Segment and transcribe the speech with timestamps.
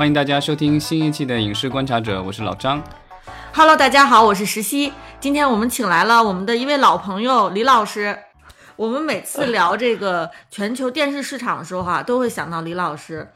[0.00, 2.82] 欢迎大家收听新一期的《影视观察者》，我是老张。
[3.52, 4.94] Hello，大家好，我是石溪。
[5.20, 8.18] 今天我们请来了我们的一位老朋友李老师。
[8.76, 13.30] 我们每次聊这个全球电视市场的时候哈，都会想到李老师。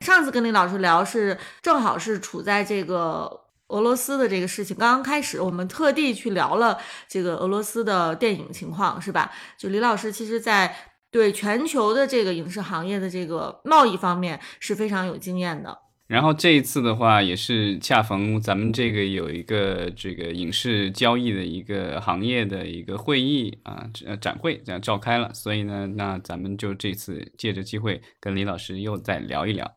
[0.00, 3.30] 上次跟李老师聊是正好是处在这个
[3.68, 9.30] 俄罗斯的这个事情刚刚开始，我们特地去聊了这个俄罗斯的电影情况，是吧？
[9.58, 10.74] 就李老师其实，在
[11.10, 15.80] 对全球的这个影视行业的这个贸易方面是非常有经验的。
[16.06, 29.68] 然后这一次的话，也是恰逢咱们这个有一个这个影视交易的一个行业的一个会议啊，呃展会这样召开了，所以呢，那咱们就这次借着机会跟李老师又再聊一聊。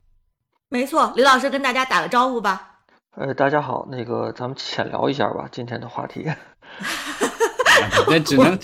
[0.70, 2.82] 没错，李老师跟大家打个招呼吧。
[3.16, 6.28] 呃，大家好，那个咱们浅聊一下吧，今天的话题。
[8.08, 8.56] 那只能。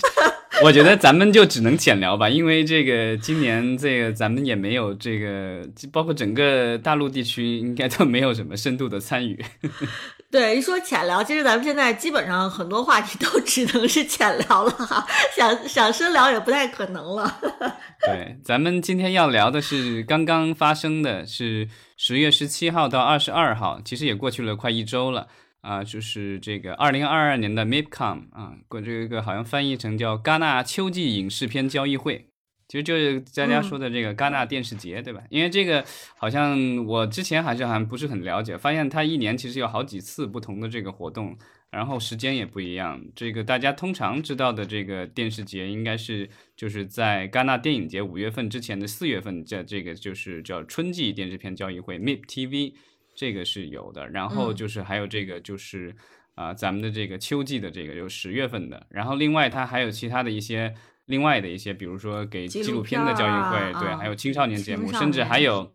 [0.62, 9.44] 我觉得咱们就只能浅聊吧，因为这个今年这个咱们也没有这个，包括整个大陆地区应该都没有什么深度的参与。
[10.30, 17.38] 对，一说浅聊，其实咱们现在基本上很多话题都只能是浅聊了哈，想想深聊也不太可能了。
[18.04, 25.28] 对，咱们今天要聊的是刚刚发生的是十月十七号到二十二号，其实也过去了快一周了。
[25.66, 32.28] 啊，就是这个二零二二年的 MIPCOM 啊，过这个好像翻译成叫戛纳秋季影视片交易会，
[32.68, 35.24] 其实就是大家说的这个戛纳电视节，对吧？
[35.28, 35.84] 因为这个
[36.16, 41.36] 好像我之前还是还不是很了解，发现它一年其实有好几次不同的这个活动，
[41.72, 43.04] 然后时间也不一样。
[43.16, 52.74] 这个大家通常知道的这个电视节，应该是就是在戛纳电影节五月份之前的四月份，叫这个就是叫春季电视片交易会 MIPTV。
[53.16, 55.96] 这个是有的，然后就是还有这个就是
[56.34, 60.74] 啊，咱们的这个秋季的这个有十月份的，然后另外它还有其他的一些
[61.06, 65.74] 另外的一些，比如说给纪录片的交易会，对，还有青少年节目，甚至还有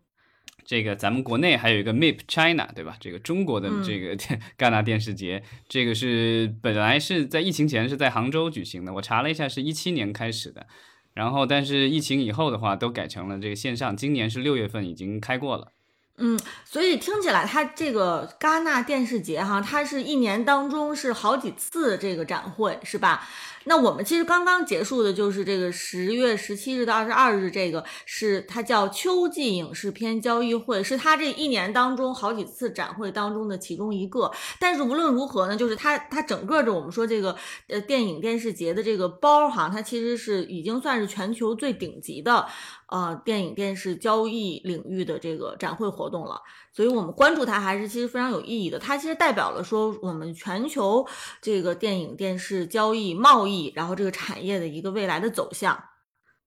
[0.64, 2.96] 这个咱们国内还有一个 MIP China，对吧？
[3.00, 10.68] 这个中国的这个戛纳电视节，这个是本来是在疫情前是在杭州举行的，我查了一下是一七年开始的，
[11.12, 15.72] 然后但是疫情以后的话都改成了这个线上，今年是六月份已经开过了。
[16.18, 23.26] 嗯，所以听起来它这个戛纳电视节哈，它是一年当中是好几次这个展会，是吧？
[23.64, 34.30] 那我们其实刚刚结束的就是这个十月十七日到二十二日，这个是它叫秋季影视片交易会，是它这一年当中好几次展会当中的其中一个。
[34.58, 37.36] 但是无论如何呢，就是它它整个的我们说这个
[37.68, 42.46] 呃电影电视节的这个包哈，它其实是已经算是全球最顶级的
[42.88, 46.40] 呃电影电视交易领域的这个展会活动了。
[46.74, 51.06] 所以我们关注它还是其实非常有意义的，它其实代表了说我们全球
[51.42, 55.82] 这个电影电视交易贸易，然后这个产业的一个未来的走向。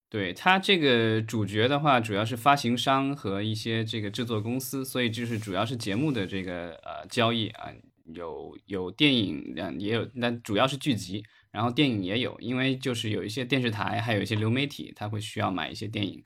[0.10, 7.70] 对它这个主角的话，主要是发行商和一些这个制作公司，所以就是主要是节目的这个呃交易啊，
[8.14, 16.24] 有有电影，嗯也有，那主要是剧集，然后电影也有，因为就是有一些电视台，还有一些流媒体，他会需要买一些电影。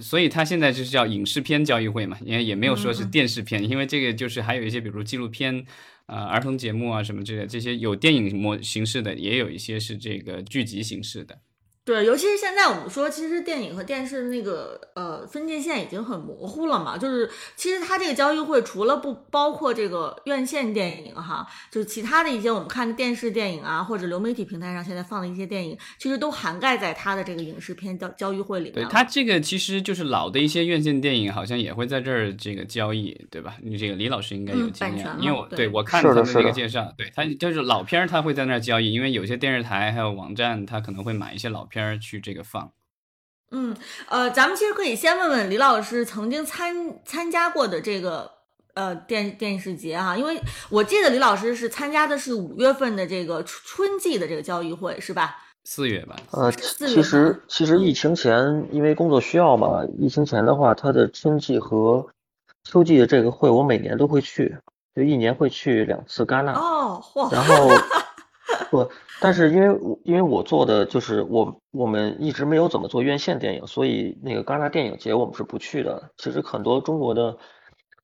[0.00, 5.64] 所以它现在就是叫影视片交易会嘛，因为也没有说是电视片，因为这个就是还有一些，比如纪录片，
[6.06, 11.40] 呃，儿童节目啊什么之类，这些有电影模形式的，也有一些是这个剧集形式的。
[11.84, 16.96] 对，尤其是现在我们说，其实电影和电视那个呃分界线已经很模糊了嘛。
[16.96, 28.72] 就是其实它这个交易会除了不包括这个院线电影哈，就是其他的一些我们看的电视电影啊，或者流媒体平台上现在放的一些电影，其实都涵盖在它的这个影视片交交易会里面。
[28.72, 33.56] 对它这个其实就是老的一些院线电影，好像也会在这儿这个交易，对吧？
[33.62, 41.73] 你这个李老师应该有经验，因为我对我看他们这个介绍，对他就是老片儿他会在那儿交易，因为有些电视台还有网站，他可能会买一些老片。
[41.74, 42.70] 片儿去这个放，
[43.50, 43.76] 嗯，
[44.08, 48.30] 呃，咱们其实可以先问问李老师曾经参参加过的这个
[48.74, 50.40] 呃电电视节哈，因为
[50.70, 55.36] 我记得李老师是参加的是五月份的这个春季的这个交易会是吧？
[55.64, 56.14] 四月吧？
[56.30, 62.06] 呃，其实其实疫情前因为工作需要嘛，疫情前的话，他的春季和
[62.62, 64.56] 秋季的这个会我每年都会去，
[64.94, 67.68] 就一年会去两次戛纳哦，嚯，然后。
[68.70, 76.10] 不，但是因为因为我做的就是我我们一直没有怎么做院线电影，所以那个戛纳电影节我们是不去的。
[76.18, 77.38] 其实很多中国的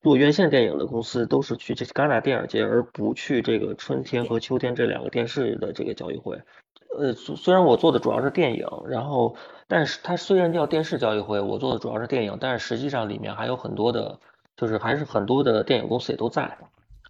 [0.01, 6.41] 做院线电影的公司都是去这戛纳电影节，而不去这个春天和秋天这两个电视的这个交易会。
[6.97, 9.35] 呃，虽然我做的主要是电影，然后
[9.67, 14.19] 但是它虽然叫电视交易会，我做的主要是电影，但是实际上里面还有很多的，
[14.57, 16.57] 就是还是很多的电影公司也都在。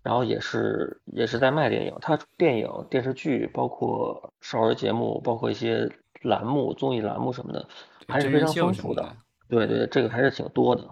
[0.03, 5.89] 然后也是也是在卖电影，他电影、电视剧，包括少儿节目，包括一些
[6.21, 7.67] 栏目、综艺栏目什么的，
[8.07, 9.15] 还是非常丰富的。
[9.47, 10.87] 对对，这个还是挺多的。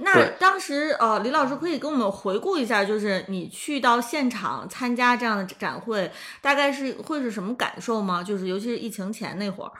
[0.00, 8.22] 那当时呃，李老师可以跟我们回顾一下，就是你去到现场参加这样的展会，大概是会是什么感受吗？
[8.22, 9.72] 就是尤其是疫情前那会儿。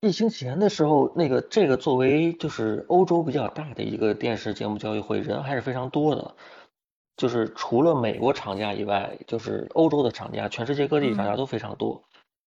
[0.00, 6.34] 疫情前的时候，那个这个作为就是欧洲比较大的一个电视节目交易会，人还是非常多的。
[7.16, 12.02] 就是除了美国厂家以外，就是欧洲的厂家，全世界各地厂家都非常多。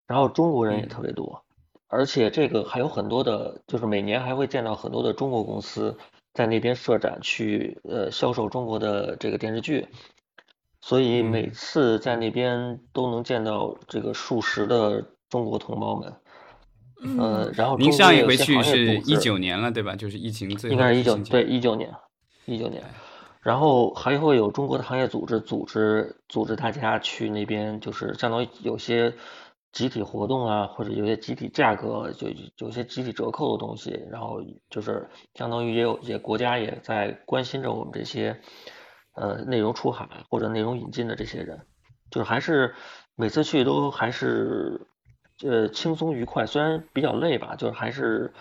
[0.06, 1.44] 然后中国人也特别多，
[1.88, 5.96] 而且这个还有很多的，就是每年还会见到很多的中国公司。
[6.32, 9.88] 在那边设展去呃销售中国的这个电视剧，
[10.80, 16.14] 所以每次在那边都能见到这个数十的中国同胞们，
[17.18, 19.96] 呃，然后您上一回去是一九年了对吧？
[19.96, 21.92] 就是疫情最应该是一九对一九年
[22.44, 22.80] 一九年，
[23.42, 29.14] 然后还会有中国的行业组织组织组织大家去那边，就是相当于有些。
[29.72, 32.26] 集体活动啊，或者有些集体价格，就
[32.56, 38.40] 有些集体折扣的东西，然后就是相当于也有些国家也在关心着我们这些
[39.14, 41.60] 呃内容出海或者内容引进的这些人，
[42.10, 42.74] 就是还是
[43.14, 44.88] 每次去都还是
[45.44, 48.32] 呃轻松愉快，虽然比较累吧，就是还是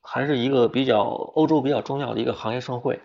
[0.00, 3.02] 还是一个比较欧洲比较重要的一个行业盛会。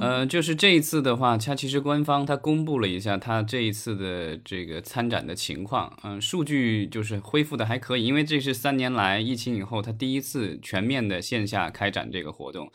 [0.00, 12.70] 呃，就是这一次的话，它其实官方它公布了一下它这一次的这个参展的情况，嗯，数据就是恢复的还可以，因为这是三年来疫情以后它第一次全面的线下开展这个活动，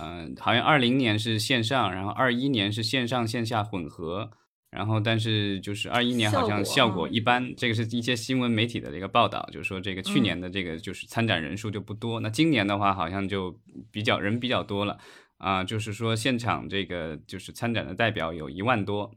[0.00, 4.28] 嗯，好像二零年是线上，然后二一年是线上线下混合，
[4.72, 13.56] 然后但是就是二一年好像效果一般，这个是一些新闻媒体的这个报道，就是说这个去年的这个就是参展人数就不多，那今年的话好像就
[13.92, 14.98] 比较人比较多了。
[15.38, 19.10] 啊，就是说现场这个就是参展的代表有一万多，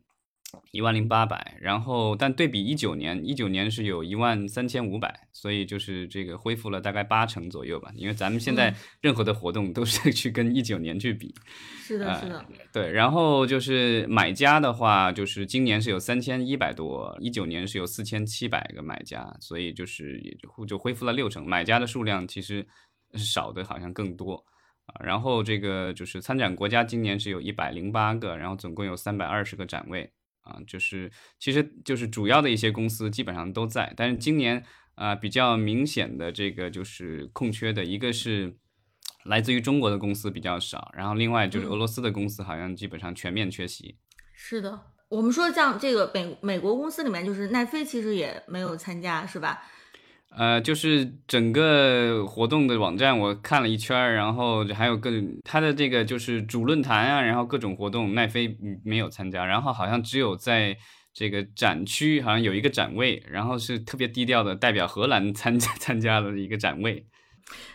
[0.72, 7.92] 一万零八百，然后但对比一九年，一九年是有一万三千五百，所以就是这个恢复了大概八成左右吧。
[7.96, 11.34] 因为咱们现在任何的活动都是 去跟一九年去比，
[11.82, 12.92] 是的，是的，对。
[12.92, 22.68] 然后就是买家的话，就是今年是有三千一百多，一九年是有四千七百个买家，所以就是也就就恢复了六成，买家的数量其实
[23.16, 24.46] 少的好像更多。
[25.00, 30.12] 然后这个就是参展国家今年是有一百零八个，然后总共有三百二十个展位
[30.42, 34.64] 啊，就是其实就是主要的一些公司基本上都在，但是今年
[34.96, 38.58] 啊比较明显的这个就是空缺的一个是
[39.26, 43.98] 来自于中国的公司比较少，然后另外就是俄罗斯的公司好像基本上全面缺席。
[44.34, 49.62] 是的，我们说像这个美美国公司里面，就是奈飞其实也没有参加，是吧？
[50.38, 55.12] 呃，就是整个活动的网站我看了一圈，然后还有各
[55.44, 60.78] 它的这个就是主论坛啊，然后各种活动，奈飞没有参加，然后好像只有在
[61.14, 67.06] 这个展区好像有一个展位，然后是特别低调的代表荷兰参加参加了一个展位。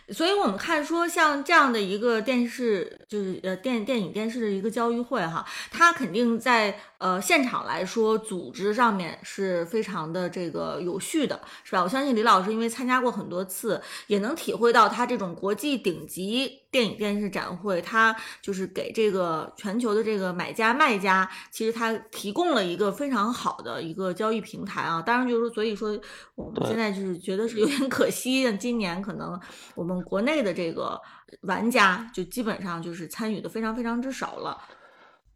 [0.09, 11.83] 所以，我们看说像这样的一个电视，就是呃电电影电视的一个交易会哈，它肯定在呃现场来说，组织上面是非常的这个有序的，是吧？
[11.83, 16.59] 我相信李老师因为参加过很多次，也能体会到他这种国际顶级。
[16.69, 25.01] 电影电视展会，它就是给这个全球的这个买家卖家，其实它提供了一个非常好的一个交易平台啊。
[25.01, 25.97] 当然，就是说，所以说
[26.35, 29.39] 我们现在就是觉得是有点可惜，今年可能
[29.75, 31.01] 我们国内的这个
[31.41, 34.57] 玩家就基本上就是参与的非常非常之少了。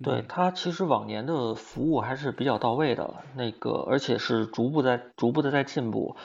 [0.04, 6.16] 对它其实往年的服务还是比较到位的，那个而且是逐步在逐步的在进步。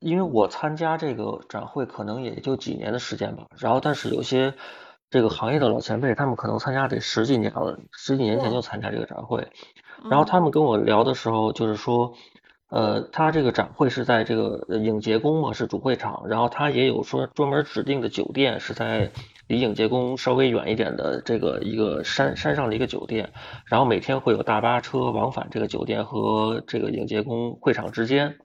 [0.00, 4.54] 因为我参加这个展会可能也就几年的时间吧，然后但是有些
[5.10, 9.46] 这个行业的老前辈，他们可能参加得十几年了，十几年前就参加这个展会，
[10.08, 12.14] 然后他们跟我聊的时候，就是说，
[12.70, 19.10] 呃，他这个展会是在这个影节宫嘛，是主会场，然后他也有说专门指定的酒店是在
[19.48, 23.32] 离影节宫稍微远一点的这个一个山山上的一个酒店，
[23.66, 28.38] 然后每天会有大巴车往返这个酒店和这个影节宫会场之间。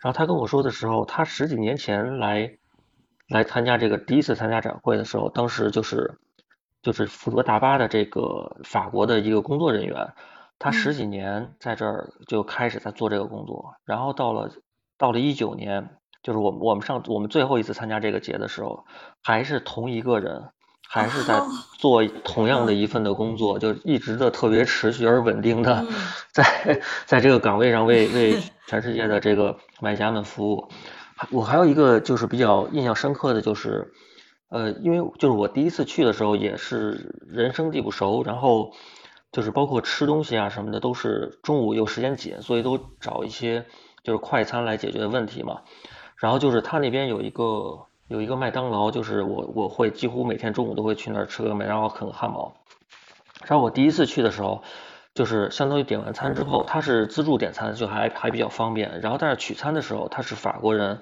[0.00, 2.54] 然后他跟我说的时候，他十几年前来
[3.28, 6.18] 来参加这个第一次参加展会的时候，当时就是
[6.82, 10.08] 就是负责大巴的这个法国的一个工作人员，
[10.60, 14.52] 他十几年在这儿就开始在做这个工作，然后到了
[14.96, 18.84] 到了一九年，就是我们我们上我们最后一次参加这个节的时候，
[19.20, 20.50] 还是同一个人，
[20.88, 21.42] 还是在
[21.78, 25.84] 做同样的一份的工作，就一直的特别持续而稳定的
[26.30, 28.40] 在在这个岗位上为为。
[28.70, 30.68] 全世界的这个买家们服务，
[31.32, 33.92] 我还有一个就是比较印象深刻的就是，
[34.48, 38.70] 呃，因为就是我第一次去的时候也是人生地不熟，然后
[39.32, 43.66] 就是包括吃东西啊什么的都是中午又时间紧，所以都找一些
[44.02, 45.62] 就是快餐来解决问题嘛。
[46.16, 52.54] 然后就是他那边有一个有一个麦当劳，就是我我会几乎每天中午都会去那儿吃个麦当劳啃个汉堡。
[53.46, 54.62] 然后我第一次去的时候，
[55.14, 59.00] 就是相当于点完餐之后，他是自助点餐，就还还比较方便。
[59.00, 61.00] 然后但是取餐的时候，他是法国人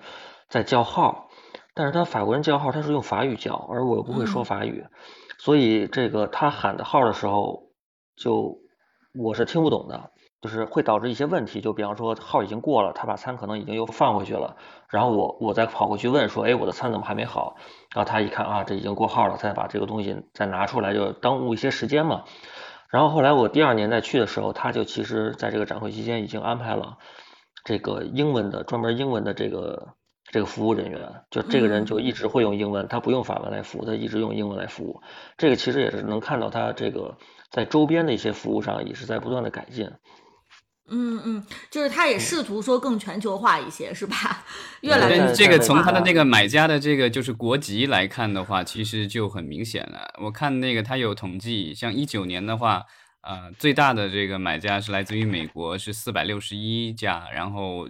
[0.49, 1.31] 在叫号，
[1.75, 4.87] 但是他法国人叫号他是用法语叫，而我又不会说法语，
[5.39, 7.68] 所以这个他喊的号的时候，
[8.21, 8.59] 就
[9.15, 10.11] 我是听不懂的。
[10.41, 14.57] 就是会导致一些问题，就比方说号已经过了，他把餐可能已经又放回去了，
[14.89, 17.57] 然后我我再跑过去问说，哎，我的餐怎么还没好？
[17.93, 22.23] 然后他一看啊，这已经过号了，再把这个东西再拿出来，就耽误一些时间嘛。
[22.89, 26.99] 然后后来我第二年再去的时候，他就其实在这个展会期间已经安排了
[27.65, 29.89] 这个英文的专门英文的这个
[30.31, 35.01] 这个服务人员，就这个人就一直会用英文，他不用法文来服务，他一直用英文来服务。
[35.37, 37.17] 这个其实也是能看到他这个
[37.51, 39.91] 在周边的一些服务上也是在不断的改进。
[40.91, 44.43] 嗯嗯，就是他也试图说更全球化一些，是吧？
[44.81, 50.11] 越来越这个从他的那个买家的这个就是国籍来看的话，其实就很明显了。
[50.23, 52.83] 我看那个他有统计，像一九年的话，
[53.21, 57.87] 呃，最大的这个买家是来自于美国，是四百六十一家，然后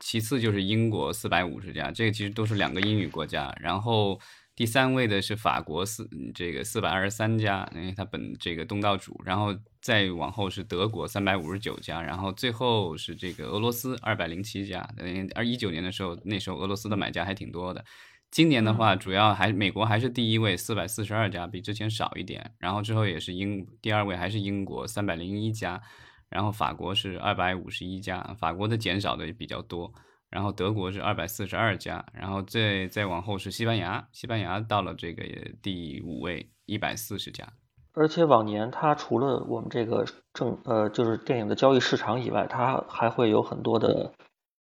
[0.00, 4.20] 其次就是英国四百五十家，这个其实都是两个英语国家，然后。
[4.54, 14.86] 第三位的是法国四这个四百二十三家，因为它本这个东道主，然后再往后是德国三百五十九家，然后最后是这个俄罗斯二百零七家。
[15.34, 17.82] 二一九年的时候，那时候俄罗斯的买家还挺多的。
[18.30, 22.52] 今年的话，主要还美国还是第一位四百四十二家，比之前少一点。
[22.58, 25.80] 然后之后也是英第二位还是英国三百零一家，
[26.28, 29.92] 然后法国是二百五十一家，法国的减少的也比较多。
[30.32, 35.22] 然后德国是二百四十二家，然后再再往后是西班牙，西班牙到了这个
[35.62, 37.46] 第五位，一百四十家。
[37.92, 44.12] 而且往年它除了我们这个正呃就是电影的交易市场以外，它还会有很多的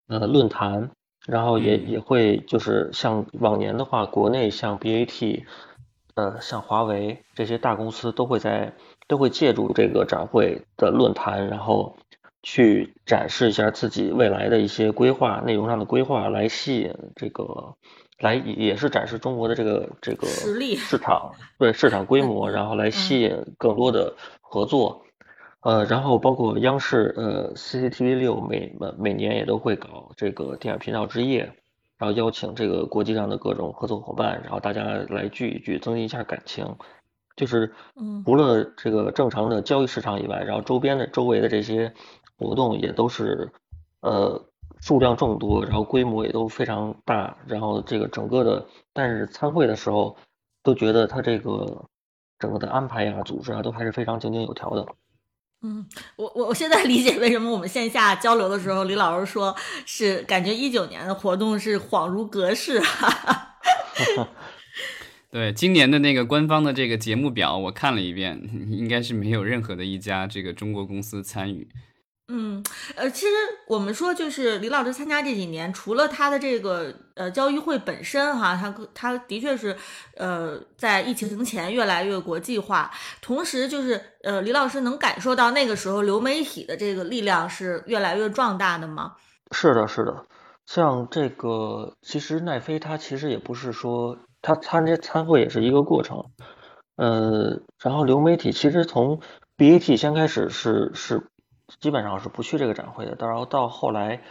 [0.09, 0.91] 呃论坛，
[1.25, 5.45] 然后也也会就是像往年的话，国内像 BAT，
[6.15, 8.73] 呃像华为这些大公司都会在
[9.07, 11.95] 都会借助这个展会的论坛，然后。
[12.43, 17.75] 去展示一下自己未来的一些规划，内容上的规划，来吸引这个，
[18.17, 25.03] 来也是展示中国的这个这个实力市场，对市场规模，然后来吸引更多的合作，
[25.61, 31.53] 呃，然后包括央视呃 CCTV 六每每每年也都会搞这个电影频道之夜，
[31.99, 36.75] 然后邀请这个国际上的各种合作伙伴，然后大家来聚一聚，增进一下感情，
[37.35, 37.71] 就是
[38.25, 41.93] 除了这个正常的交易市场以外，然后周边的周围的这些。
[42.41, 43.51] 活动也都是，
[43.99, 44.43] 呃，
[44.81, 50.17] 数量众多，然后规模也都非常大，然后这个整个的，但是参会的时候
[50.63, 51.85] 都觉得他这个
[52.39, 54.87] 整个的安排呀、组织啊，都还是非常井井有条的。
[55.61, 59.55] 嗯，我我我现在理解为什么我们线下交流的时候，李老师说
[59.85, 62.81] 是感觉一九年的活动是恍如隔世。
[65.29, 71.69] 对，今年的那个官方的这个节目表我看了一遍，应该是没有任何的一家这个中国公司参与。
[72.33, 72.63] 嗯，
[72.95, 73.33] 呃，其实
[73.67, 79.75] 我们说，就是李老师参加这几年，除了他的这个呃交易会本身哈，他他的确是
[80.15, 82.89] 呃在疫情前越来越国际化，
[83.21, 89.11] 同时就是呃李老师能感受到那个时候流媒体的这个力量是越来越壮大的吗？
[89.51, 90.23] 是的，是的，
[90.65, 96.23] 像这个其实奈飞它其实也不是说他参加参会也是一个过程，
[96.95, 99.19] 呃，然后流媒体其实从
[99.57, 101.27] BAT 先开始是是。
[101.81, 104.21] 基本上是不去这个展会的，然后到后来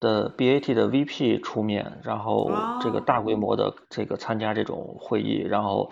[0.00, 2.50] 的 BAT 的 VP 出面，然后
[2.80, 5.90] 这个大规模的这个参加这种会议，然后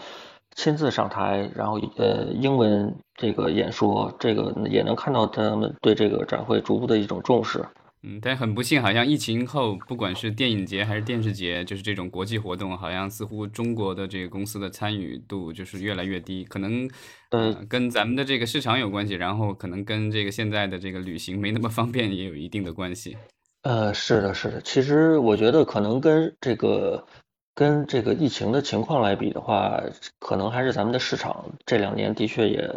[0.55, 7.65] 亲自上台，然后呃英文这个演说，这个也能看到他们对这个展会逐步的一种重视。
[8.07, 16.45] 嗯，但很不幸，好像疫情后，不管是电影节还是电视节，就是这种国际活动，好像似乎中国的这个公司的参与度就是越来越低。
[16.45, 16.87] 可能，
[17.31, 23.17] 呃，跟咱们的这个市场有关系，然后可能跟这个现在的这个旅行没那么方便也有一定的关系。
[23.63, 24.61] 呃，是的，是的。
[24.61, 27.07] 其实我觉得可能跟这个
[27.55, 29.83] 跟这个疫情的情况来比的话，
[30.19, 32.71] 可能还是咱们的市场这两年的确也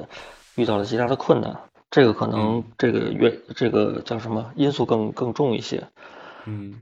[0.55, 1.53] 遇到了极大的困难。
[1.89, 5.87] 这个可能这个原这个叫什么因素更更重一些。
[6.45, 6.81] 嗯，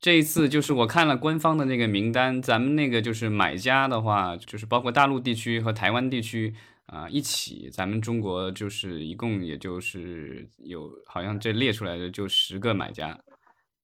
[0.00, 6.54] 这一次就是我看了官方的那个名单，咱们那个就是买家的话，就是包括大陆地区和台湾地区
[6.86, 13.18] 啊一起，咱们中国就是一共也就是有好像这列出来的就十个买家。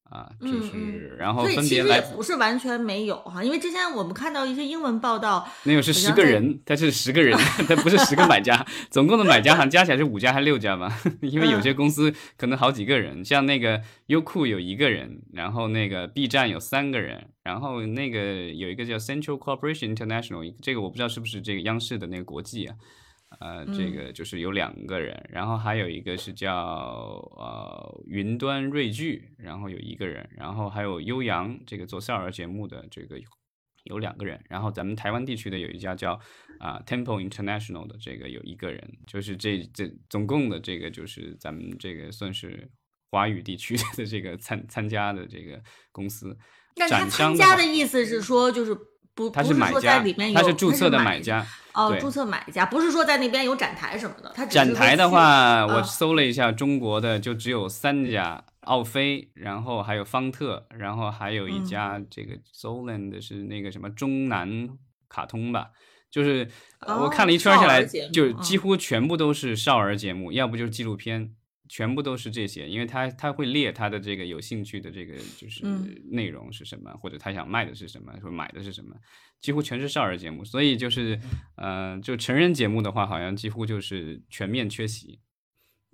[0.09, 7.37] 啊，就是，然后分别来，不是完全没有哈，因为之前我们看到一些英文报道，那个是十个人，他是十个人，
[7.69, 10.99] 他不是十个买家， 总共的买家好像加起来是五家还是六家吧？
[11.21, 22.75] 因为有些公司可能好几个人，像那个优酷有一个人，然后那个 B 站有三个人，然后那个有一个叫 Central Corporation International，这个我不知道是不是这个央视的那个国际啊，
[23.40, 26.52] 呃，这个就是有两个人，然后还有一个是叫
[27.37, 33.16] 呃云端瑞聚，然后有一个人，然后还有悠扬这个做少儿节目的这个
[33.85, 36.18] 有两个人，然后咱们台湾地区的有一家叫
[36.59, 42.68] 啊 Temple International 的这个有一个人，就是这这总共的这个就是咱们这个算是
[43.12, 46.37] 华语地区的这个参参加的这个公司。
[46.75, 48.76] 那他参加的意思是说就是。
[49.18, 50.00] 不，他是买家，
[50.32, 51.44] 他是注册的买家。
[51.75, 54.32] 哦，注册买家，不是说在那边有展台什么的。
[54.32, 64.68] 他展台的话，我搜了一下，中国的就只有三家，奥飞，然后还有方特，然后还有一家这个 Zoland 是那个什么中南
[65.08, 65.70] 卡通吧。
[66.10, 66.48] 就是
[66.87, 71.32] 我看了一圈下来，就几乎全部都是少儿节目，要不就是纪录片。
[71.68, 75.64] 全部都是这些，因为他他会列他的这个有兴趣的这个就是
[76.10, 78.96] 内容是什么，或者他想卖的是什么，说买的是什么，
[79.40, 81.20] 几乎全是少儿节目，所以就是，
[81.56, 85.20] 呃，就成人节目的话，好像几乎就是全面缺席。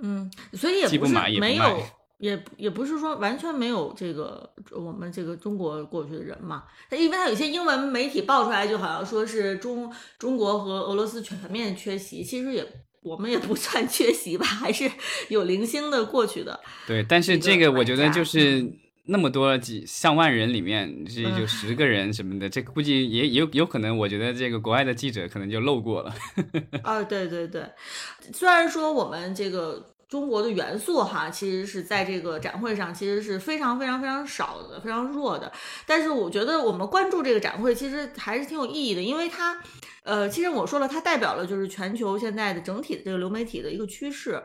[0.03, 1.83] 嗯，所以也不是没有，
[2.19, 12.65] 也也不是说完全没有这个我们这个中国过去的人嘛，他因为他有些英文媒体爆出来，就好像说是中中国和俄罗斯全面缺席，其实也。
[13.05, 14.91] 我们也不算缺席吧，还是
[15.29, 16.59] 有零星的过去的。
[16.87, 18.67] 对，但是这个我觉得就是
[19.05, 23.99] 那么多几上万人里面，这就十个人什么的，这估计也有有可能。
[23.99, 26.15] 我觉得这个国外的记者可能就漏过了。
[26.83, 27.63] 啊，对对对，
[28.33, 35.53] 虽然说我们这个中国的元素哈，其实是在这个展会上其实是非常非常非常少的，非常弱的，
[35.87, 39.61] 但是我觉得我们关注这个展会其实还是挺有意义的，因为它。
[40.05, 44.43] 呃，其实我说了，它代表了就是全球现在的整体的这个流媒体的一个趋势。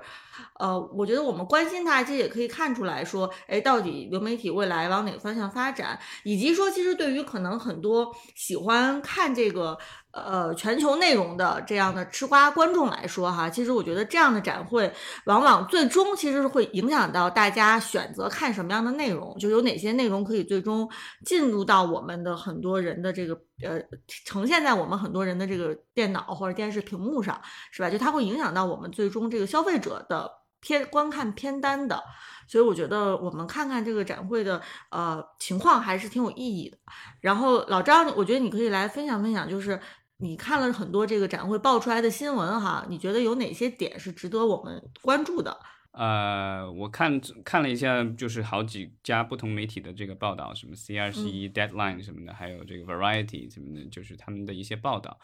[0.58, 9.78] 呃，我觉得我们关心它，其实也可以看出来说，哎，到底流媒体未来往哪个方向发展，以及说，其实对于可能很多喜欢看这个。
[10.12, 14.92] 呃，全球内容的这样的吃瓜观众来说，哈，其实我觉得这样的展会，
[15.25, 20.90] 往往最终其实是会影响到大家选择看什么样的内容，就有哪些内容可以最终
[21.24, 23.79] 进入到我们的很多人的这个呃，
[24.25, 27.40] 呈现在我们很多人的这个电脑或者电视屏幕上，
[27.72, 27.90] 是吧？
[27.92, 30.27] 就它会影响到我们最终这个消费者的
[30.60, 32.01] 偏观看片单的，
[32.48, 36.77] 所以我觉得我们看看这个展会的呃情况还是挺有意义的。
[37.22, 39.79] 然后老张，我觉得你可以来分享分享，就是。
[40.22, 45.58] 你看了很多这个展会爆出来的新闻哈，你觉得有哪些点是值得我们关注的？
[45.92, 55.18] 呃，我看看了一下，就是好几家不同媒体的这个报道，什么 CRC、Deadline 什么的，还有这个 Variety 什么的，就是他们的一些报道。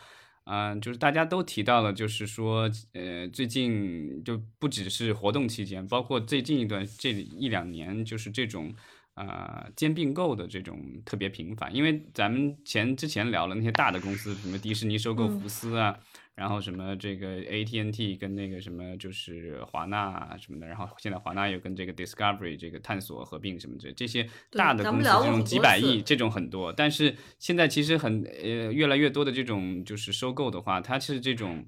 [0.45, 8.73] 嗯，就是大家都提到了，就是说，呃，最近就不只是活动期间，包括最近一段这一两年，就是这种。
[9.15, 15.97] 啊，兼并购的这种特别频繁，因为咱们前之前聊了那些大的公司，什么迪士尼收购福斯啊，
[16.35, 31.65] 然后什么这个 AT&T 跟那个什么就是华纳什么的，然后现在华纳又跟这个 Discovery 这个探索合并什么这，这些大的公司这种几百亿这种很多，但是现在其实很呃越来越多的这种就是收购的话，它是这种。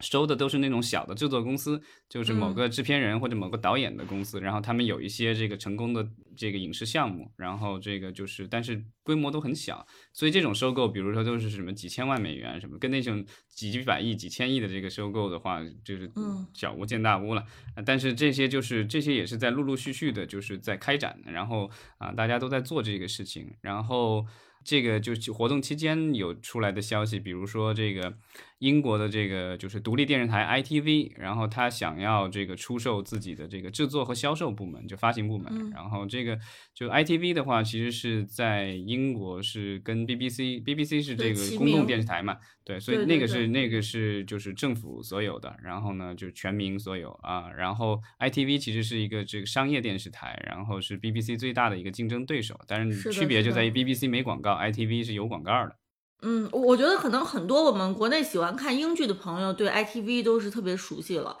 [0.00, 16.08] 收的都是那种小的制作公司，就是某个制片人或者某个导演的公司，然后他们有一些这个成功的这个影视项目，然后这个就是，但是规模都很小，所以这种收购，比如说都是什么几千万美元什么，跟那种几百亿、几千亿的这个收购的话，就是
[16.54, 17.44] 小巫见大巫了。
[17.84, 24.24] 但是这些就是这些也是在陆陆续续的，就是在开展，然后啊，大家都在做这个事情，然后。
[24.64, 28.12] 这个就活动期间有出来的消息，比如说这个
[28.58, 35.70] 英国的这个就是独立电视台 ITV，然后他想要这个出售自己的这个制作和销售部门，就发行部门。
[35.70, 36.38] 然后这个
[36.74, 47.48] 就 ITV 的话，其实是在英国是跟 BBC，BBC 是这个公共电视台嘛，对，所以那个是那个是就是政府所有的，然后呢就全民所有啊。
[47.56, 54.56] 然后 ITV 其实是一个这个商业电视台，然后是 BBC 最大的一个竞争对手，但是区别就在于 BBC 没广告。
[54.56, 55.76] ITV 是有广告的，
[56.22, 61.36] 嗯，我觉得可能很多我们国内喜欢看英剧的朋友对 ITV 都是特别熟悉了，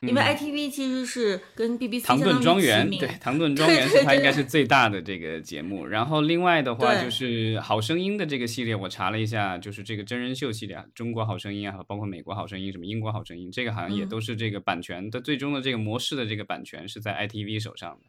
[0.00, 18.00] 因为 ITV 其实是跟 BBC 唐顿庄园对唐顿庄园是它应该是最大的这个节目，然后另外的话就是好声音的这个系列，我查了一下，就是这个真人秀系列，中国好声音啊，包括美国好声音，什么英国好声音，这个好像也都是这个版权的最终的这个模式的这个版权是在 ITV 手上的。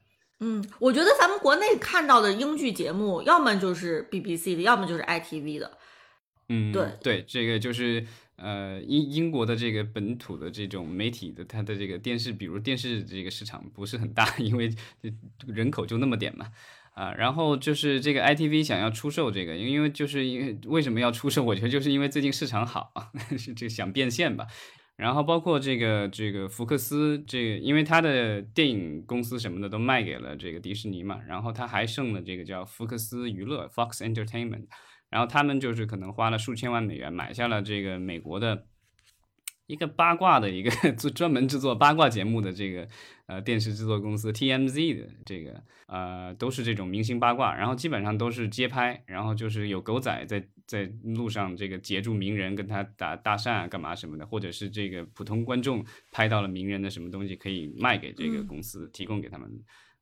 [0.41, 5.69] 嗯，我觉得咱们国内看到的英剧节目，要么就是 BBC 的，要么就是 ITV 的。
[6.49, 14.73] 嗯，对对，这个就是呃英英国的这个本土的这种媒体的，它的这个电视，比如电视这个市场不是很大， 因为
[15.47, 16.47] 人口就那么点嘛。
[16.95, 21.41] 啊，然后就是这个 ITV 想要出售这个，因为就是因为为什么要出售？
[21.45, 22.91] 我觉得就是因为最近市场好，
[23.38, 24.45] 是这个想变现吧。
[24.97, 34.65] 然后包括这个这个福克斯，这个因为他的电影公司什么的都卖给了这个迪士尼嘛，然后他还剩了这个叫福克斯娱乐 （Fox Entertainment），
[35.09, 38.65] 然后他们就是可能花了数千万美元买下了这个美国的。
[39.67, 42.87] 一个八卦的一个 做专门制作八卦节目的这个
[43.27, 59.47] 呃电视制作公司 TMZ 的这个呃都是这种明星八卦，然后基本上都是街拍，然后就是有狗仔在在路上这个截住名人跟他打搭讪啊干嘛什么的，或者是这个普通观众拍到了名人的什么东西可以卖给这个公司提供给他们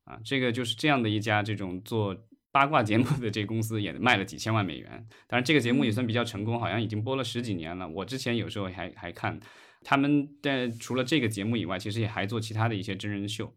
[0.04, 2.16] 啊，这个就是这样的一家这种做。
[2.58, 7.88] 八卦节目的这公司也卖了几千万美元，当然这个节目也算比较成功，好像已经播了十几年了。
[7.88, 9.38] 我之前有时候还还看
[9.84, 13.54] 他们，但除了这个节目以外，其实也还做其他的一些真人秀。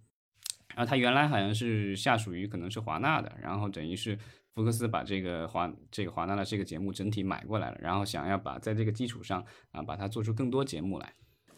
[0.76, 4.16] 然后他原来好像是下属于可能是华纳的，然后等于是
[4.54, 11.12] 福克斯把这个华这个华纳的这个节目整体买过来了，然后想要把在这个基础上啊，把它做出更多节目来。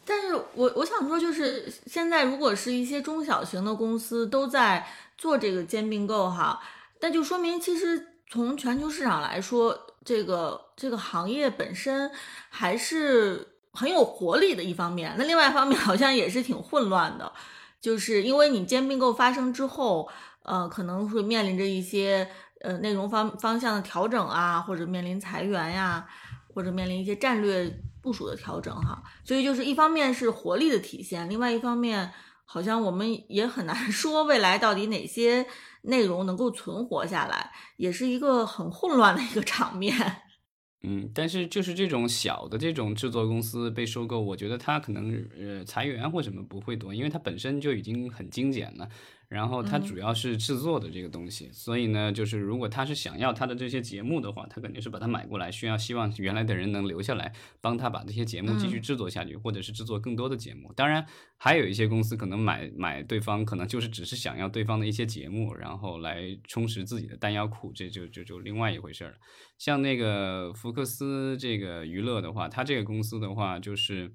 [0.06, 4.86] 但是我我想说，就是现在如果是一些中小型的公司都在
[5.18, 6.58] 做这个兼并购哈。
[7.04, 12.10] 那就说明，其实从全球市场来说，这个这个行业本身
[12.48, 15.14] 还是很有活力的一方面。
[15.18, 17.30] 那另外一方面，好像也是挺混乱的，
[17.78, 20.08] 就是因为你兼并购发生之后，
[20.44, 22.26] 呃，可能会面临着一些
[22.62, 26.06] 呃内容方方向的调整啊，或者面临裁员呀，
[26.54, 29.02] 或者面临一些战略部署的调整哈。
[29.22, 32.10] 所以就是一方面是活力的体现，另外一方面
[32.46, 35.46] 好像我们也很难 说未来到底哪些。
[35.84, 39.94] 内容能够存活下来，也是一个很混乱的一个场面。
[40.86, 48.86] 嗯，但是就是这种小的这种制作公司被收购，我觉得它可能呃裁员或什么不会多，因为它本身就已经很精简了。
[49.34, 60.72] 然后他主要是制作的这个东西，所以呢，就是如果他是想要他的这些节目的话，他肯定是把它买过来，需要希望原来的人能留下来帮他把这些节目继续制作下去，或者是制作更多的节目。
[60.74, 61.04] 当然，
[61.36, 69.14] 还有一些公司可能买买对方，可能就是只是想要对方的一些节目，然后来充实自己的弹药库，这就就就另外一回事了。
[69.58, 74.14] 像那个福克斯这个娱乐的话，他这个公司的话就是。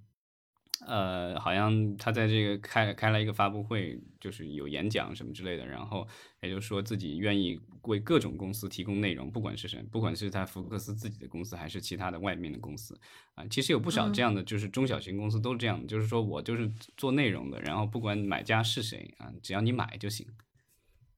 [0.87, 6.07] 呃，好像他在这个开开了一个发布会，就是有演讲什么之类的，然后
[6.41, 12.99] 也就说自己愿意为各种公司提供内容，不管是谁，不管是他福克斯自己的公司，还是其他的外面的公司，
[13.35, 20.25] 啊，其实有不少这样的，就是中小型公司都是这样的，就是说我就是做内容的，然后不管买家是谁啊，只要你买就行。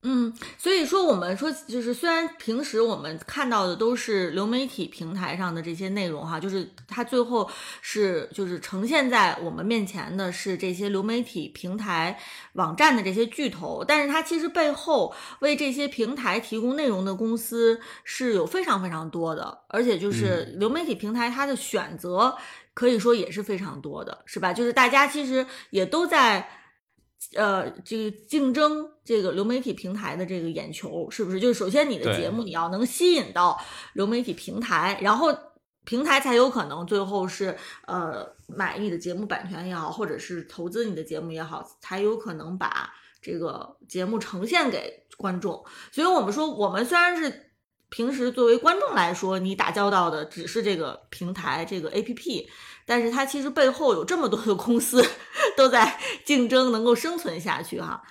[0.03, 7.47] 嗯，所以说我们说，就是虽然平时我们看到的都是流媒体平台上的这些内容哈，就是它最后
[7.83, 12.19] 是就是呈现在我们面前的是这些流媒体平台
[12.53, 22.35] 网站的这些巨头，但是它其实背后为这些平台提供内容的公司是有非常非常多的，而且就是流媒体平台它的选择
[22.73, 24.51] 可以说也是非常多的，是吧？
[24.51, 26.49] 就是大家其实也都在。
[27.35, 31.39] 呃，这个竞争这个流媒体平台的这个眼球，是不是？
[31.39, 33.59] 就是首先你的节目你要能吸引到
[33.93, 35.27] 流媒体平台，然后
[35.85, 37.55] 平台才有可能最后是
[37.85, 45.63] 呃买你的节目版权也好，或者是投资你的节目也好，才有可能把这个节目呈现给观众。
[45.91, 47.51] 所以我们说，我们虽然是
[47.89, 52.47] 平时作为观众来说，你打交道的只是这个平台这个 APP。
[52.85, 55.03] 但是它其实背后有这么多的公司
[55.55, 58.01] 都在竞争，能够生存下去哈。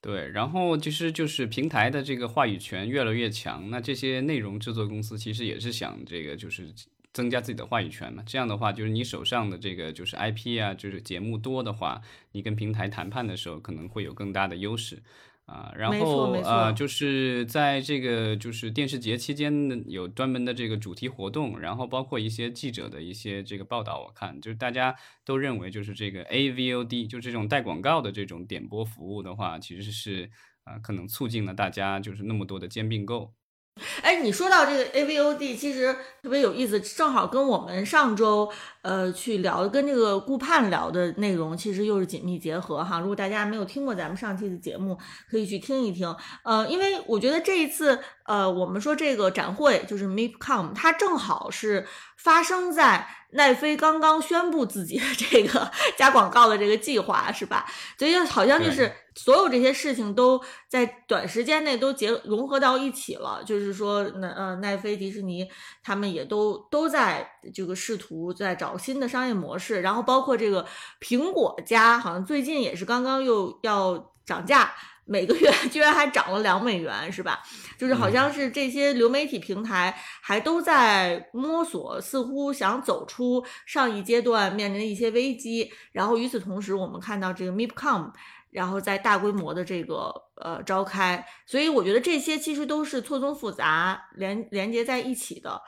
[0.00, 6.72] 对，然后其实就是平台的这个话语权越来越强，那这些内容制作公司其实也是想这个就是
[7.12, 8.22] 增加自己的话语权嘛。
[8.24, 12.00] 这样的话，就是你手上的这个就是 IP 啊，就是节目多的话，
[12.30, 15.02] 你跟平台谈判的时候可能会有更大的优势。
[15.48, 30.30] 啊，然后呃，就是在这个就是电视节期间呢有专门的这个主题活动，然后包括一些记者的一些这个报道，我看就是大家都认为就是这个 AVOD 就这种带广告的这种点播服务的话，其实是
[30.64, 33.32] 啊可能促进了大家就是那么多的兼并购。
[34.02, 38.50] 哎，你说到这个 AVOD，其实特别有意思，正好跟我们上周
[38.82, 42.98] 呃去聊跟这个顾盼聊的内容，其实又是紧密结合哈。
[43.00, 44.98] 如果大家没有听过咱们上期的节目，
[45.30, 46.14] 可以去听一听。
[46.44, 51.86] 呃，因为我觉得这一次呃，我们说这个展会就是 MIPCOM，它正好是
[52.16, 53.08] 发生在。
[53.32, 57.66] 奈飞刚刚宣布自己的这个 加广告的这个计划是吧？
[57.98, 63.42] 所以好像就是所有这些事情都在短时间内都结融合到一起了。
[63.44, 65.48] 就是说，那呃奈飞、迪士尼
[65.82, 69.80] 他们也都都在这个试图在找新的商业模式。
[69.82, 70.64] 然后包括这个
[71.00, 74.72] 苹果家，好像最近也是刚刚又要涨价。
[75.10, 77.40] 每个月 居然还涨了两美元，是吧？
[77.78, 85.72] 就是好像是这些流媒体平台还都在摸索，似乎想走出上一阶段面临的一些危机。
[85.92, 88.10] 然后与此同时，我们看到这个 MIPCOM，
[88.50, 95.60] 然后在大规模的这个呃召开，所以我觉得这些其实都是错综复杂、连连接在一起的。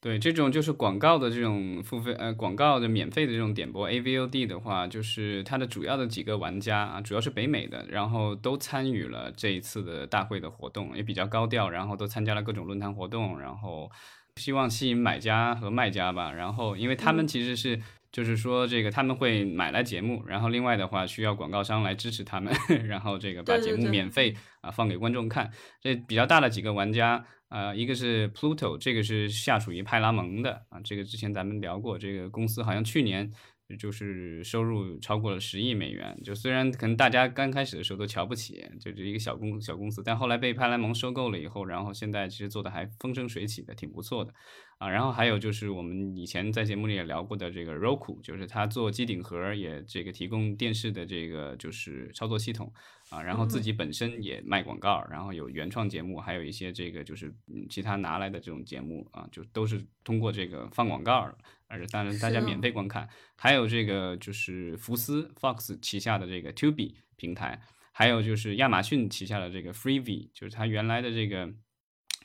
[0.00, 13.90] 对，这种就是广告的这种付费，呃，广告的免费的这种点播 AVOD 的话，就是它的主要的几个玩家啊，主要是北美的，然后都参与了这一次的大会的活动，也比较高调，然后都参加了各种论坛活动，然后
[14.36, 16.30] 希望吸引买家和卖家吧。
[16.34, 17.80] 然后，因为他们其实是，
[18.14, 22.54] 就是说这个他们会买来节目，然后另外的话需要广告商来支持他们，
[22.86, 25.50] 然后这个把节目免费啊放给观众看。
[25.80, 27.24] 这比较大的几个玩家。
[27.48, 33.30] 呃，一个是 Pluto，这个是下属于派拉蒙的啊，这个之前咱们聊过，这个公司好像去年
[33.78, 36.18] 就是收入超过了十亿美元。
[36.22, 44.32] 就虽然可能大家刚开始的时候都瞧不起，就是一个小公小公司，但后来被派拉蒙收购了以后，然后现在其实做的还风生水起的，挺不错的。
[44.78, 52.72] 啊，然后还有就是我们以前在节目里也聊过的这个 Roku，就是它做机顶盒也这个提供电视的这个就是操作系统
[53.14, 57.32] 啊，然后自己本身也卖广告，然后有原创节目，还有一些这个就是
[57.70, 61.32] 其他拿来的这种节目啊，就都是通过这个放广告，
[61.68, 63.08] 而且当然大家免费观看。
[63.36, 67.60] 还有这个就是福斯 Fox 旗下的这个 Tubi 平台，
[67.92, 71.54] 还有就是亚马逊旗下的这个 Freevee，就是它原来的这个。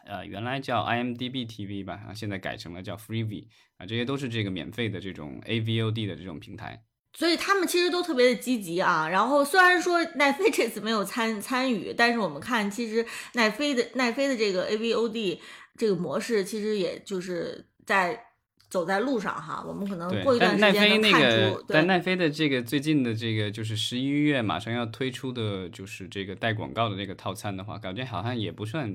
[0.05, 3.45] 呃，原来叫 IMDB TV 吧，啊，现在改成了叫 Freevee
[3.77, 6.81] 啊，这些都是这个免费的这种 AVOD 的这种平台。
[7.13, 9.07] 所以他们其实都特别的积极啊。
[9.09, 15.39] 然后虽然说奈飞这次没有参参与，但是我们看，其实奈飞的奈飞的这个 AVOD
[15.77, 18.25] 这个模式，其实也就是在。
[18.69, 21.63] 走在路上哈，我们可能过一段时间能看出。
[21.67, 28.87] 但奈飞的这个最近的这个就是十一月马上要推出的，就是这个带广告的这个套餐的话，感觉好像也不算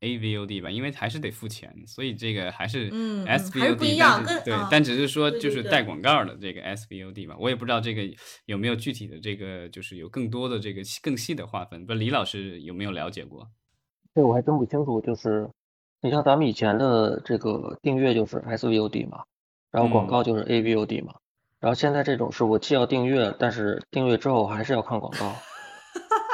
[0.00, 4.24] AVOD 吧，因为还是得付钱，所以这个还是 SVOD，不一样。
[4.44, 8.02] 对，但只是说就是带广告的这个 SVOD 吧，我也不知道这个
[8.46, 13.48] 有没有具体的这个就是有更多的这个更细的划分，不，李老师有没有了解过？
[14.12, 15.48] 这我还真不清楚，就是。
[16.00, 19.24] 你像咱们以前的这个订阅就是 SVOD 嘛，
[19.70, 21.14] 然后广告就是 AVOD 嘛，
[21.60, 25.32] 然后现在这种是我既要订阅，但是订阅之后还是要看广告，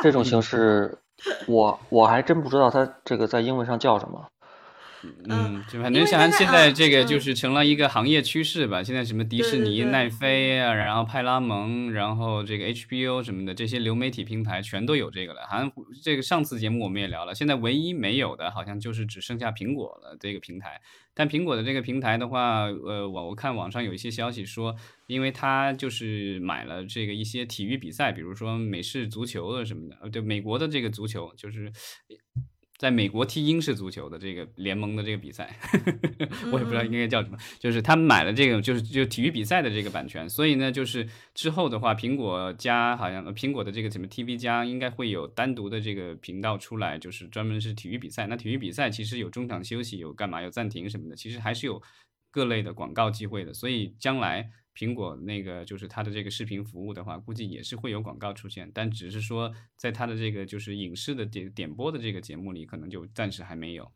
[0.02, 0.98] 这种形式，
[1.48, 4.28] 我我还真不知道它这个在英文上叫什么。
[5.28, 8.82] 嗯，就反正像现在这个就是成了一个行业趋势吧。
[8.82, 15.46] 现在什么迪士尼、奈飞啊，然后派拉蒙，然后这个 HBO 什么的这些流媒体平台全都有这个了。
[15.48, 15.70] 好像
[16.02, 20.80] 这个上次节目我们也聊了，现在唯一没有的好像就是只剩下苹果了这个平台。
[21.14, 31.72] 但苹果的这个平台的话，呃，我我看网上有一些消息说，因为它就是买了这个一些体育比赛，比如说美式足球的什么的，呃，对，美国的这个足球就是。
[32.78, 35.56] 在美国踢英式足球的这个联盟的这个比赛，
[36.52, 48.26] 我也不知道应该叫什么，就是他们买了这个，就是就体育比赛的这个版权，所以呢，就是之后的话，苹果加好像苹果的这个什么 TV 加应该会有单独的这个频道出来，就是专门是体育比赛。
[48.26, 51.80] 那体育比赛其实有中场休息，有干嘛，有暂停什么的，其实还是有
[52.30, 54.50] 各类的广告机会的，所以将来。
[54.76, 63.90] 苹果那个就是它的这个视频服务的话，估计也是会有广告出现，但只是说在它的这个就是影视的点点播的这个节目里，可能就暂时还没有。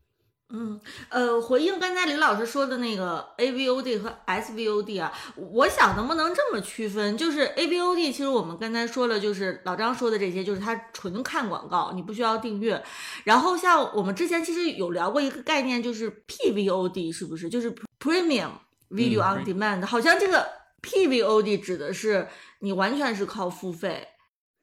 [0.53, 7.15] 嗯，呃，回应刚才李老师说的那个 AVOD 和 SVOD 啊，我想能不能这么区分？
[7.15, 12.83] 就是 AVOD，其实我们刚才说了，就是老张说的这些，就是它纯看广告，你不需要订阅。
[13.23, 17.47] 然后像我们之前其实有聊过一个概念，就是 PVOD，是不是？
[17.47, 18.51] 就是 Premium
[18.89, 20.60] Video on Demand，好像这个。
[20.81, 22.27] PVOD 指的是
[22.59, 24.07] 你完全是靠付费，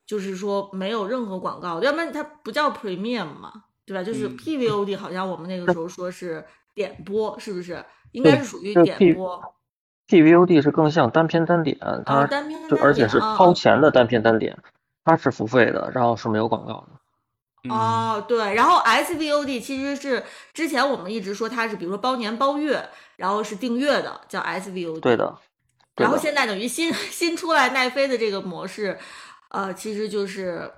[0.07, 4.02] 就是说没有任何广告，要不然它不叫 Premium 嘛，对吧？
[4.02, 7.85] 就是 PVOD 好像我们那个时候说是点播，是不是？
[8.12, 9.54] 应该是属于点播。
[10.09, 12.26] PVOD 是更像单片单点，它
[12.70, 14.57] 就而且是掏钱的单片单点，
[15.04, 17.70] 它是付费的，然后是没有广告的。
[17.70, 25.00] 哦，对，然后 SVOD 其实是之前我们一直说它是，比如说包年包月，然后是订阅的，叫 SVOD。
[25.00, 25.37] 对的。
[25.98, 28.98] 然后现在等于新 新出来奈飞的这个模式，
[29.50, 30.70] 呃，其实就是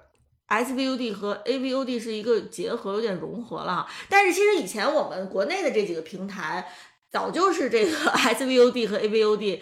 [0.48, 3.86] SVOD 和 AVOD 是一个结合，有点融合了。
[4.08, 6.66] 但是其实以前我们国内的这几个平台
[7.10, 7.96] 早就是这个
[8.34, 9.60] SVOD 和 AVOD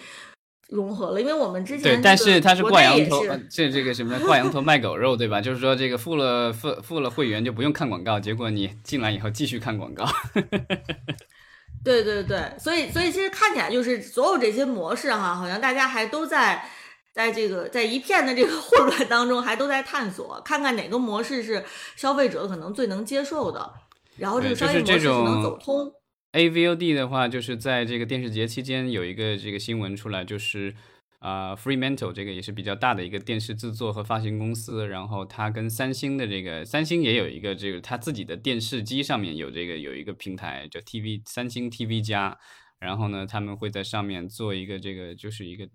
[0.68, 5.40] 融合了，因为我们之前对，但是它是挂羊头，这这个什么挂羊头卖狗肉，对吧？
[5.40, 10.04] 就是说这个付了付付了会员就不用看广告，结果你进来以后继续看广告。
[11.84, 16.68] 对对对，所以所以其实看起来就是所有这些模式哈，好像大家还都在
[17.14, 21.64] 在这个在一片的这个混乱当中，还都在探索，看看哪个模式是
[21.96, 23.72] 消费者可能最能接受的，
[24.18, 25.92] 然后这个商业模式是能走通。
[26.32, 30.74] AVOD 的话，就是在这个电视节期间有一个这个新闻出来，就是
[31.20, 42.38] 啊，Fremantle 这个也是比较大的一个电视制作和发行公司，然后它跟三星的这个三星也有一个这个它自己的电视机上面有这个有一个平台叫 TV 三星 TV 加，
[42.78, 45.68] 然后呢，他们会在上面做一个这个就是一个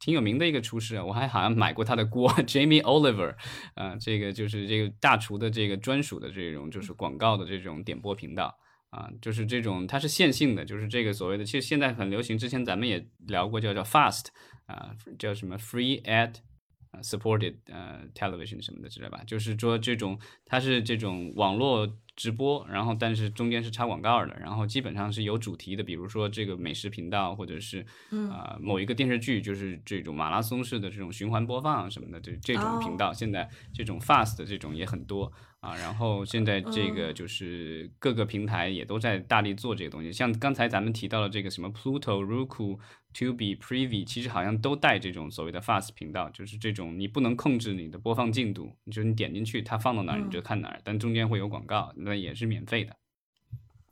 [0.00, 3.34] 挺有名的一个厨师，我还好像买过他的锅， Jamie Oliver，
[3.74, 8.58] 啊，这个就是这个大厨的这个专属的这种就是广告的这种点播频道。
[8.92, 12.36] 啊，就是这种，它是线性的，就是这个所谓的，其实现在很流行。
[12.36, 14.26] 之前咱们也聊过，叫叫 fast，
[14.72, 16.34] 啊，叫什么 free ad
[17.02, 19.22] supported 呃 television 什么的，知道吧？
[19.26, 27.86] 就是说这种，它是这种网络直播，然后但是中间是插广告的，然后基本上是有主题的，比如说这个美食频道，或者是
[28.30, 35.32] 啊某一个电视剧，就是这种马拉松式的这种循环播放什么的，这这种频道，现在这种 fast 的这种也很多。
[35.62, 42.80] 啊，然后现在这个就是各个平台也都在大力做这个东西，像刚才咱们提到的这个什么 Pluto、Roku、
[43.14, 52.96] Tubi、Privy，其实好像都带这种所谓的 Fast 频道，就是这种你不能控制你的播放进度，就是你点进去它放到哪儿你就看哪儿，但中间会有广告，那也是免费的。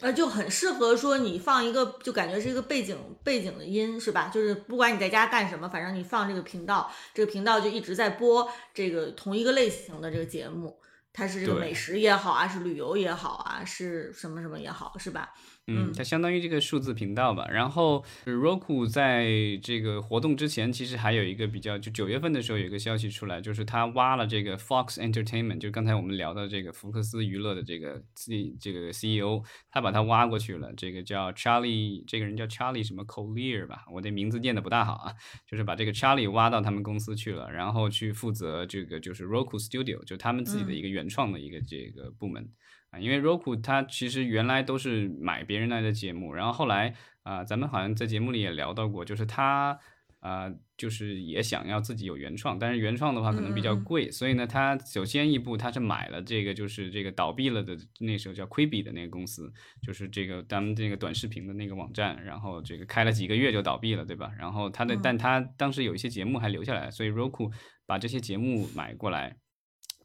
[0.01, 4.29] 呃，就很适合说你放一个，就感觉是一个背景背景的音，是吧？
[4.29, 10.80] 就是不管你在家干什么，反正你放这个频道，这个频道就一直在播这个同一个类型的这个节目。
[11.13, 15.33] 它是这个美食也好啊，是旅游也好啊，是什么什么也好，是吧？
[15.71, 17.47] 嗯，它相当于这个数字频道吧。
[17.51, 19.27] 然后，Roku 在
[19.63, 30.73] 这个活动之前，其实还有一个比较，就九月份的时候有一个消息出来，就是他挖了这个 Fox Entertainment，就刚才我们聊的这个福克斯娱乐的这个 C 这个 CEO，他把他挖过去了。
[30.77, 35.15] 这个叫 Charlie，这个人叫 Charlie 什么 Collier 吧，我这名字念的不大好啊。
[35.47, 42.49] 就是把这个 Charlie 挖到他们公司去了，然后去负责这个就是 Roku Studio，就他们自己的一个原创的一个这个部门。
[42.91, 49.79] 啊，因为 Roku 它其实原来都是买别人来的节目，然后后来啊，咱们好像在节目里也聊到过，就是他
[50.19, 59.51] 啊，就是也想要自己有原创，但是原创的话可能比较贵，所以呢，他首先一步他是买了这个就是这个倒闭了的那时候叫 Quibi 的那个公司，
[59.81, 64.31] 就是这个咱们这个短视频的那个网站，然后这个开了几个月就倒闭了，对吧？
[64.39, 67.53] 然后他的，但他当时有一些节目还留下来，所以 Roku
[67.87, 69.37] 把这些节目买过来。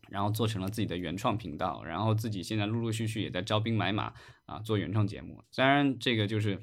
[0.10, 4.14] 然后做成了自己的原创频道，然后自己现在陆陆续续也在招兵买马
[4.46, 5.44] 啊，做原创节目。
[5.56, 6.60] 当然，这个就是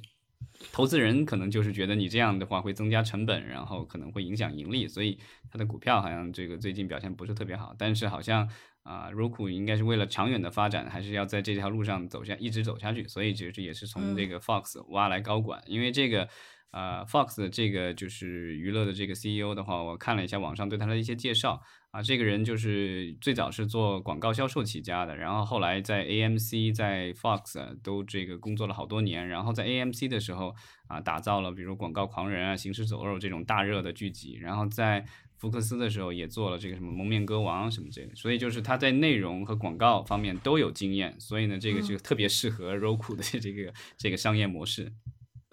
[0.73, 5.19] 投资人可能就是觉得你这样的话会增加成本，然后可能会影响盈利，所以
[5.51, 7.75] 他的股票好像这个最近表现不是特别好。
[7.79, 8.49] 但是好像
[8.83, 13.07] 啊，Roku 应该是为了长远的发展，还是要在这条路上走下，一直走下去。
[13.07, 16.29] 所以其实也是从这个 Fox 挖来高管，因为这个
[16.71, 21.61] 呃 Fox 这个就是娱乐的这个 CEO 的话，我看了一下网上对他的一些介绍。
[21.93, 30.55] 啊，这个人就是最早是做广告销售起家的，然后后来在 AMC、在 Fox 都这个工作了好多年，然后在 AMC 的时候
[30.87, 35.05] 啊，打造了比如《广告狂人》啊、《行尸走肉》这种大热的剧集，然后在
[35.37, 44.91] 福克斯的时候也做了这个什么《蒙面歌王》什么这个，所以就是他在内容和广告方面都有经验，所以呢，这个就特别适合 Roku 的这个这个商业模式。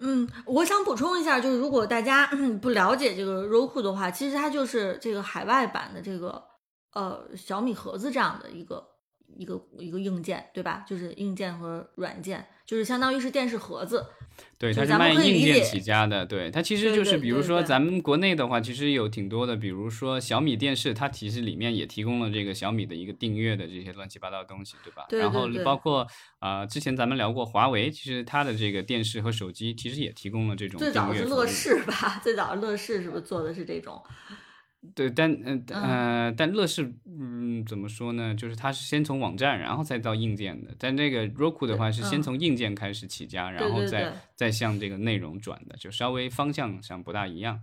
[0.00, 2.26] 嗯，我想补充一下，就是如果大家
[2.60, 6.42] 不了解这个 Roku 的话，其实它就是这个海外版的这个
[6.94, 8.82] 呃小米盒子这样的一个
[9.36, 10.84] 一个一个硬件，对吧？
[10.88, 14.04] 就是硬件和软件，就是相当于是电视盒子。
[14.58, 16.26] 对，它是卖硬件起家的。
[16.26, 25.06] 对，它其实就是，比如说咱们国内的话，其实有挺多的，比如说小米电视，它其实里面也提供了这个小米的一个订阅的这些乱七八糟的东西，对吧？
[25.10, 26.06] 然后包括
[26.38, 32.20] 啊，之前咱们聊过华为，其实它的这个电视和手机其实也提供了这种最早是乐视吧？
[32.22, 34.02] 最早乐视是不是做的是这种？
[34.94, 38.34] 对，但嗯呃，但乐视嗯怎么说呢？
[38.34, 40.74] 就是它是先从网站，然后再到硬件的。
[40.78, 47.60] 但这个 Roku 的话是先从硬件开始起家，然后再再向这个内容转的，就稍微方向上不大一样。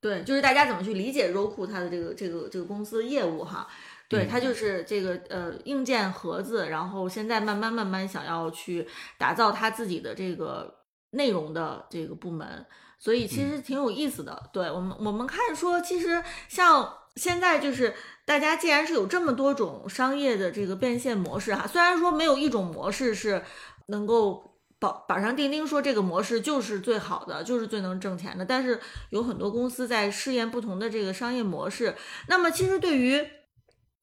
[0.00, 3.66] 对，就是大家怎么去理解 Roku 它的这个这个这个公司的业务哈？
[4.06, 12.66] 对，它就是这个呃硬件盒子，然后现在慢慢慢慢想要去打造它自己的这个内容的这个部门。
[12.98, 17.94] 所以其实挺有意思的，对我们我们看说，其实像现在就是
[18.26, 23.42] 大家既然是有这么多种商业的这个变现模式哈，虽然说没有一种模式是
[23.86, 28.80] 能够保板上钉钉说这个模式就是最好的，就是最能挣钱的，但是
[29.10, 31.94] 有很多公司在试验不同的这个商业模式。
[32.26, 33.24] 那么其实对于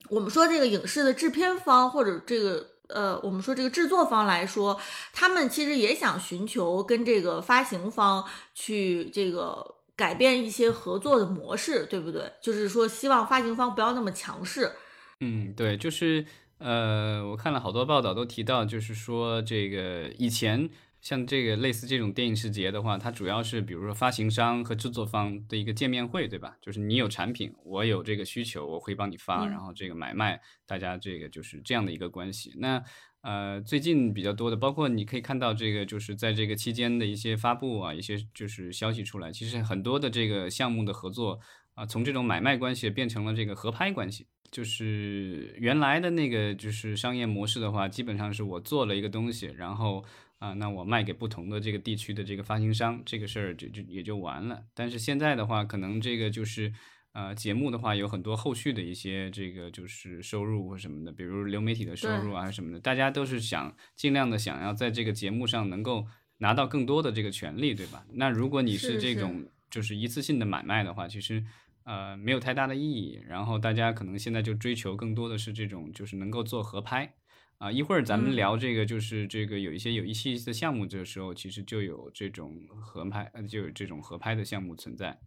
[0.09, 2.74] 我们说这个影视的制片方或者这个。
[2.89, 4.79] 呃，我们说这个制作方来说，
[5.11, 8.23] 他们其实也想寻求跟这个发行方
[8.53, 12.31] 去这个改变一些合作的模式，对不对？
[12.41, 14.71] 就是说，希望发行方不要那么强势。
[15.21, 16.25] 嗯，对，就是
[16.57, 20.69] 呃，我看了好多报道都提到，就是说这个以前
[21.06, 26.58] 像这个类似这种电影视节的话，它主要是比如说发行商和制作方的一个见面会，对吧？
[26.60, 32.51] 就是你有产品，我有这个需求，我会帮你发，然后这个买卖，大家这个就是这样的一个关系。
[32.58, 32.84] 那
[33.22, 41.39] 呃，最近比较多的，包括你可以看到这个，就是在这个期间的一些发布啊，一些就是消息出来，其实很多的这个项目的合作
[41.76, 44.26] 啊，从这种买卖关系变成了这个合拍关系。
[44.51, 50.06] 就是原来的那个就是商业模式的话，基本上是我做了一个东西，然后
[50.39, 54.63] 啊，那我卖给不同的这个地区的这个发行商，这个事儿就就也就完了。
[54.73, 56.73] 但是现在的话，可能这个就是。
[57.17, 66.05] 呃，节目的话有很多后续的一些这个就是收入或什么的，比如流媒体的收入啊什么的，大家都是想尽量的想要在这个节目上能够
[66.39, 68.05] 拿到更多的这个权利，对吧？
[68.15, 71.41] 那如果你是这种就是一次性的买卖的话，其实
[71.86, 73.17] 呃没有太大的意义。
[73.25, 77.13] 然后大家可能现在就追求更多的是这种就是能够做合拍
[77.58, 77.72] 啊。
[77.72, 85.20] 一会儿咱们聊这个就是这个有一些有一些的项目，这个时候其实就有这种合拍，就有这种合拍的项目存在。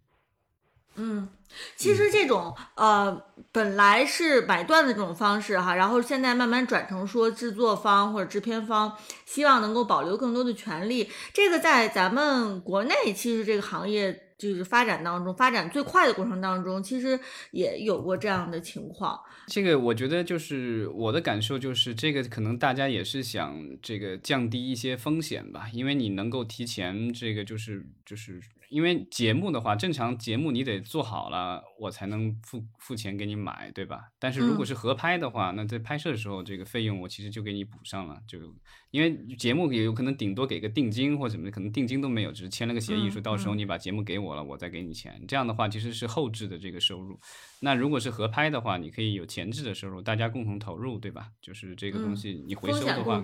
[0.97, 1.29] 嗯，
[1.77, 14.28] 其实这种呃，本来是买断的这种方式哈，然后现在慢慢转成说制作方或者制片方希望能够保留更多的权利，这个在咱们国内其实这个行业。
[14.39, 17.19] 就是发展当中，发展最快的过程当中，其实
[17.51, 19.21] 也有过这样的情况。
[19.49, 34.11] 这个我觉得就是我的感受，就是这个可能大家也是想这个降低一些风险吧，因为你能够提前这个就是就是因为节目的话，正常节目你得做好了，我才能付付钱给你买，对吧？
[34.21, 38.39] 但是如果是合拍的话，那在拍摄的时候这个费用我其实就给你补上了，就
[38.93, 44.29] 因为节目也有可能顶多给个定金或者什么，可能定金都没有，只是签了个协议，说到时候你把节目给我。
[44.29, 47.19] 我了，我再给你钱，这样的话其实是后置的这个收入。
[47.61, 51.31] 那如果是合拍的话，你可以有前置的收入，大家共同投入，对吧？
[51.41, 53.23] 就是这个东西你回收的话，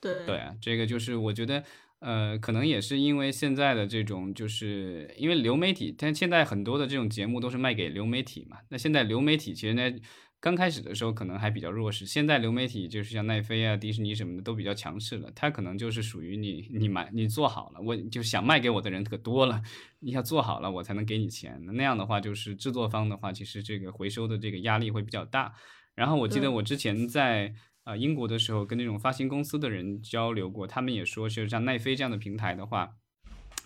[0.00, 1.64] 对对啊，这个就是我觉得，
[2.00, 8.58] 呃，可能也是因为现在的这种，就是因为流媒体，但现在很多的这种节目都是卖给流媒体嘛。
[8.68, 9.92] 那现在流媒体其实呢。
[10.38, 15.32] 刚开始的时候可能还比较弱势，现在流媒体就是像奈飞啊、迪士尼什么的都比较强势了。
[15.34, 19.60] 它可能就是属于你，你买你做好了，我就想卖给我的人可多了，
[19.98, 21.58] 你要做好了我才能给你钱。
[21.72, 25.52] 那样的话，就是制作方的话，其实这个回收的这个压力会比较大。
[25.94, 27.52] 然后我记得我之前在
[27.86, 32.96] 啊英国的时候跟那种发行公司的人交流过，他们也说，就是像奈飞这样的平台的话，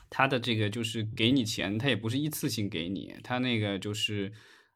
[0.08, 4.32] 它的这个就是给你钱，它也不是一次性给你，它那个就是。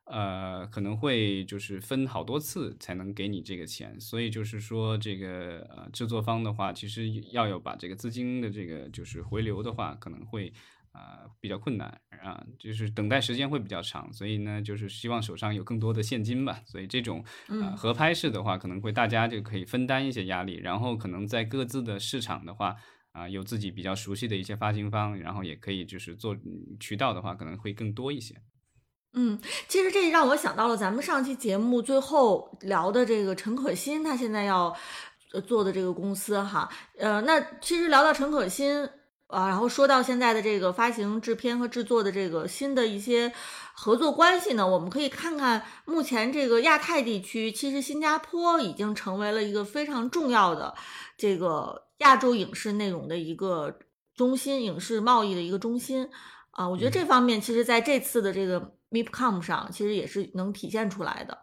[0.07, 10.53] 呃，可能会就是分好多次才能给你这个钱，所以就是说这个呃制作方的话，其实要有把这个资金的这个就是回流的话，可能会
[10.95, 11.89] 啊比较困难
[12.23, 16.61] 啊，就是等待时间会比较长，所以呢，就是希望手上有更多的现金吧。
[16.65, 22.77] 所以这种呃合拍式的话，可能会大家就可以分担一些压力，然后可能在各自的市场的话
[23.11, 26.37] 啊，有自己比较熟悉的一些发行方，然后也可以就是做
[26.79, 28.35] 渠道的话，可能会更多一些。
[29.17, 29.39] 嗯，
[29.69, 34.75] 其实这让我想到了咱们上期节目最后聊的这个陈可辛，他现在要
[35.47, 36.69] 做的这个公司哈，
[36.99, 38.89] 呃，那其实聊到陈可辛
[39.27, 43.33] 啊，然后说到现在的这个发行、制片和制作的这个新的一些
[43.75, 50.75] 合作关系呢，我们可以看看目前这个亚太地区，其实新加坡已经成为了一个非常重要的
[51.17, 53.79] 这个亚洲影视内容的一个
[54.15, 56.09] 中心，影视贸易的一个中心
[56.51, 58.75] 啊，我觉得这方面其实在这次的这个。
[58.95, 61.37] MIPCOM 上其实也是能体现出来的，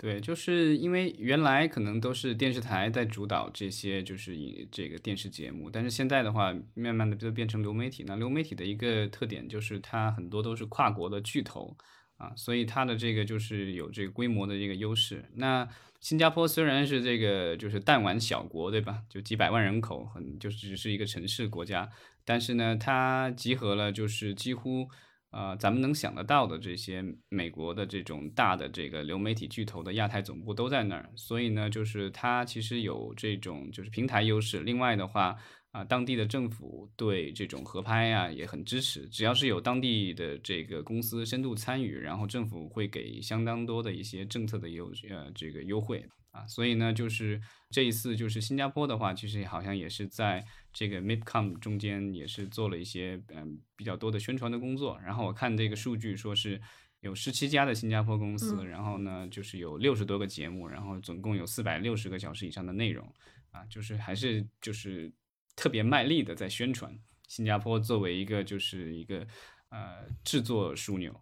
[0.00, 8.04] 对，就是因为原来可能都是电视台在主导这些，就是以这个电视节目，但是现在的话，慢慢的就变成流媒体。
[8.06, 11.76] 那流媒体的一个特点就是它很多都是跨国的巨头
[12.16, 15.24] 啊，所以它的这个就是有这个规模的这个优势。
[15.34, 15.68] 那
[15.98, 19.02] 新加坡虽然是这个就是弹丸小国，对吧？
[19.08, 21.90] 就几百万人口，很就只是一个城市国家，
[22.24, 24.88] 但是呢，它集合了就是几乎。
[25.30, 34.60] 呃，咱们能想得到的这些美国的这种大的这个流媒体巨头的亚太总部都在那儿，所以呢，就是它其实有这种就是平台优势。
[34.60, 35.36] 另外的话，
[35.72, 46.02] 啊，当地的政府对这种合拍啊也很支持，只要是有当地的这个公司深度参与，然后政府会给相当多的一些政策的优呃这个优惠。
[46.38, 54.98] 啊，所以呢，就是这一次，就是新加坡的话，其实好像也是在这个 MIPCOM 中间也是做了一些嗯比较多的宣传的工作。
[55.00, 56.60] 然后我看这个数据，说是
[57.00, 63.04] 有十七家的新加坡公司，然后呢就是有六十多个节目，然后总共有四百六十个小时以上的内容，
[63.50, 65.12] 啊，就是还是就是
[65.56, 69.26] 特别卖力的在宣传新加坡作为一个就是一个
[69.70, 71.20] 呃制作枢纽。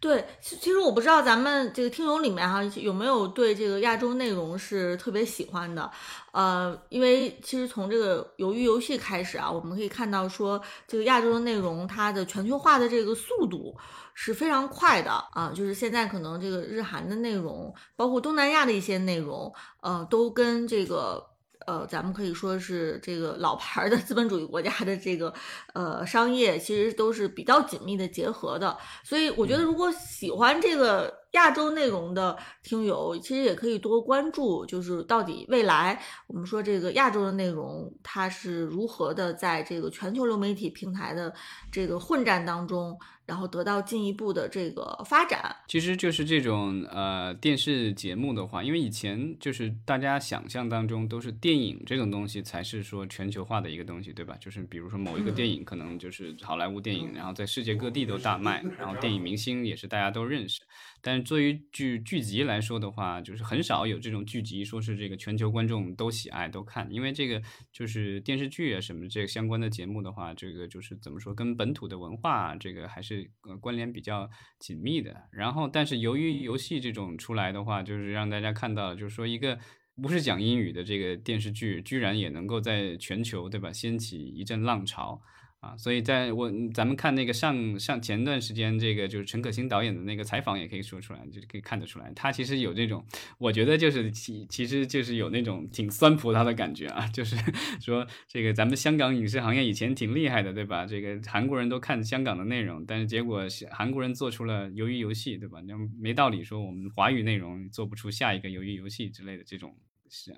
[0.00, 5.90] 对，其其实我不知道咱们这个听友里面哈有没有对这个亚洲内容是特别喜欢的，
[6.32, 13.76] 呃，因为其实从这个鱿鱼游戏开始啊，我们可以看到说这个亚洲的内容它的全球化的这个速度
[14.14, 19.52] 是非常快的啊，就是现在可能这个日韩的内容，包括东南亚的一些内容，
[19.82, 21.29] 呃，都跟这个。
[21.70, 25.32] 呃，咱们可以说是这个老牌的资本主义国家的这个
[25.72, 28.76] 呃商业，其实都是比较紧密的结合的。
[29.04, 41.34] 所以我觉得，如果喜欢这个亚洲内容的听友，其实也可以多关注，就是到底未来我们说这个亚洲的内容，它是如何的在这个全球流媒体平台的
[41.70, 42.98] 这个混战当中。
[43.26, 54.36] 然后得到进一步的这个发展，其实就是这种呃电视节目的话，因为以前就是大家想象当中都是电影这种东西才是说全球化的一个东西，对吧？
[54.40, 60.60] 就是比如说某一个电影可能就是好莱坞电影，然后在世界各地都大卖，然后电影明星也是大家都认识。
[61.02, 67.42] 但是作为剧剧集来说的话，就是很少有这种剧集说是这个全球观众都喜爱都看，因为这个
[67.72, 73.30] 就是电视剧啊什么这个相关的节目的话，这个就是怎么说跟本土的文化这个还是
[73.60, 74.28] 关联比较
[74.58, 75.28] 紧密的。
[75.32, 79.58] 然后，但是由于游戏这种出来的话，就是让大家看到，就是说一个
[80.02, 85.20] 不是讲英语的这个电视剧，居然也能够在全球对吧掀起一阵浪潮。
[85.60, 93.04] 啊，所以在我咱们看那个上上前段时间，这个就是陈可辛导演的那个采访，也可以说出来，就可以看得出来，他其实有这种，
[93.36, 97.36] 我觉得就是其其实就是有那种挺酸葡萄的感觉啊，就是
[97.78, 100.86] 说这个咱们香港影视行业以前挺厉害的，对吧？
[100.86, 105.60] 这个韩国人都看香港的内容，但是结果韩国人做出了鱿鱼游戏，对吧？
[105.68, 109.76] 那没道理说我们华语内容做不出下一个鱿鱼游戏之类的这种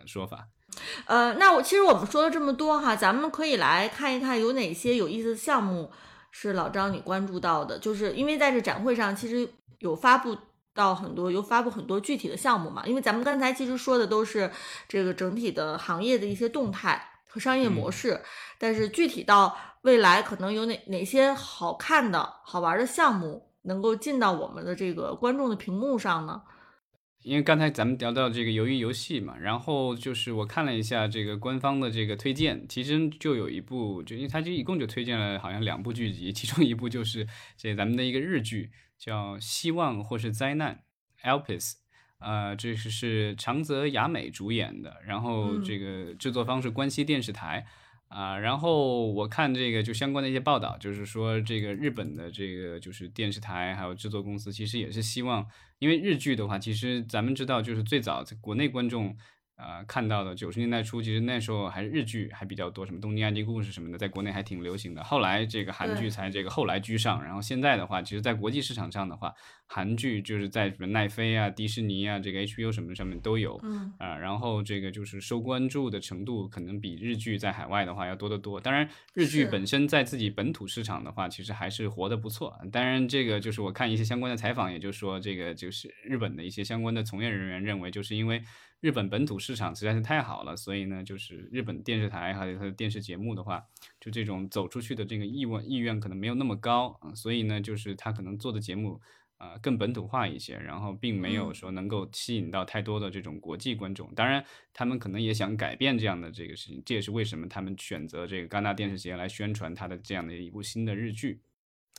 [0.06, 0.48] 说法。
[1.06, 5.90] 呃，那我其实我们说了这么多哈，咱们可以来看一看有哪些有意思的项目
[6.30, 9.48] 是老张你关注到的，就是因为在这展会上其实
[9.80, 10.36] 有发布
[10.74, 12.82] 到很多，有发布很多具体的项目嘛。
[12.86, 14.50] 因为咱们刚才其实说的都是
[14.88, 18.22] 这个整体的行业的一些动态和商业模式，
[18.58, 26.40] 但是具体到未来可能有哪哪些好看的好玩的项目能够进到我们的这个观众的屏幕上呢？
[27.22, 40.82] 因为刚才咱们聊到这个鱿鱼游戏嘛，然后就是我看了一下这个官方的这个推荐，其实就有一部，就因为它就一共就推荐了好像两部剧集，其中一部就是这咱们的一个日剧，叫《希望或是灾难》
[41.24, 41.74] ，Elpis，
[42.18, 47.66] 呃，这是是长泽雅美主演的，然后这个制作方是关西电视台。
[48.08, 55.46] 啊，然后我看这个就相关的一些报道，就是说这个日本的这个就是电视台还有制作公司，其实也是希望，
[55.82, 59.16] 因为日剧的话，其实咱们知道，就是最早在国内观众。
[59.64, 65.04] 呃，看到的九十年代初，其实那时候还是日剧还比较多，什么《东京爱情故事》什么的，在国内还挺流行的。
[65.04, 69.32] 后来这个韩剧才这个后来居上，然后现在的话，其实，在国际市场上的话，
[69.66, 78.60] 韩剧就是在什么奈飞啊、迪士尼啊、这个 HBO 什么上面都有，嗯啊，然后这个就是受关注的程度可能比日剧在海外的话要多得多。
[78.60, 82.58] 当然，日剧本身在自己本土市场的话，其实还是活得不错。
[82.72, 88.42] 当然，这个就是我看一些相关的采访，也就是说，这个就是日本的一些相关的从业人员认为，就是因为。
[88.82, 93.64] 日本本土市场实在是太好了，所以呢，就是日本电视台还有它的电视节目的话，
[94.00, 99.00] 就这种走出去的这个意愿意愿可能没有那么高啊，所以呢，就是他可能做的节目
[99.36, 104.12] 啊更本土化一些，然后并没有说能够吸引到太多的这种国际观众。
[104.16, 111.40] 当然，他们可能也想改变这样的这个事情，这也是为什么他们选择这个戛纳电视节来宣传他的这样的一部新的日剧。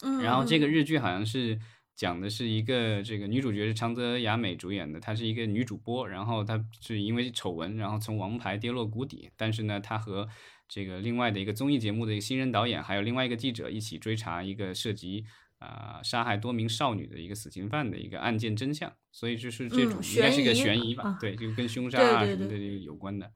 [0.02, 1.58] 嗯，然后这个日剧好像是。
[1.96, 9.30] 讲的是一个这个女主角是长泽雅美主演的，她是一个女主播，然后她是因为丑闻，然后从王牌跌落谷底。
[9.38, 10.28] 但是呢，她和
[10.68, 15.24] 这个另外的一个综艺节目的一个新人导演，还有另外一个记者一起追查一个涉及
[15.60, 18.92] 啊杀害多名少女的一个死刑犯的一个案件真相。
[19.12, 21.16] 所以就是这种应该是一个悬疑吧？
[21.22, 23.32] 对，就跟凶杀啊什么的有关的。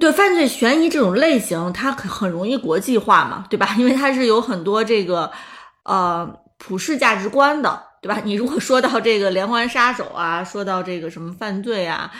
[0.00, 3.76] 对，犯罪悬疑这种类型，它很很容易国际化嘛，对吧？
[3.76, 5.30] 因为它是有很多这个
[5.84, 6.45] 呃。
[6.58, 8.22] 普世价值观的，对吧？
[8.24, 12.10] 你如果说到这个连环杀手啊，说到这个什么犯罪啊，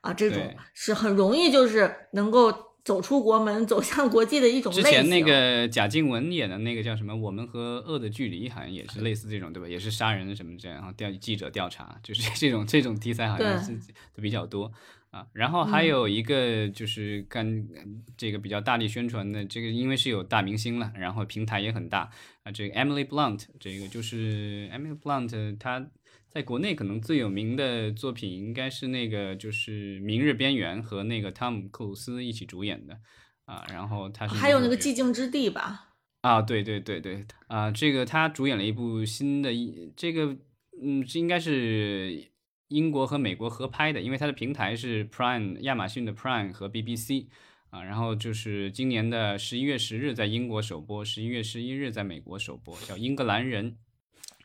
[0.00, 2.52] 啊，这种是很容易就是能够
[2.84, 4.84] 走出国门，走向国际的一种类型。
[4.84, 9.68] 之前那个贾静雯演的那个叫什么《我们和恶的距离》，好像也是类似这种，对吧？
[9.68, 13.78] 也是杀人什么这样，然后调记者调查，就是这种这种题材好像是
[14.20, 14.70] 比较多。
[15.14, 17.64] 啊，然后还有一个就是干
[18.16, 22.10] 这个比较大力宣传的，这个因为是有大明星了，然后平台也很大
[22.42, 22.50] 啊。
[22.50, 25.88] 这个 Emily Blunt，这个就是 Emily Blunt，她
[26.28, 32.98] 在国内可能最有名的作品应该是那个就是《明日边缘》和那个汤姆克鲁斯一起主演的
[33.44, 33.64] 啊。
[33.70, 35.92] 然后他是还有那个寂静之地吧？
[36.22, 40.36] 啊，对对对对，啊，这个他主演了一部新的，一这个，
[40.82, 42.32] 嗯，这应该是
[42.74, 47.28] 英国和美国合拍的，因为它的平台是 Prime，亚马逊的 Prime 和 BBC，
[47.70, 53.70] 啊，然后就是今年的十一月十日在英国首播，十一月十一日在美国首播，叫《英格兰人》，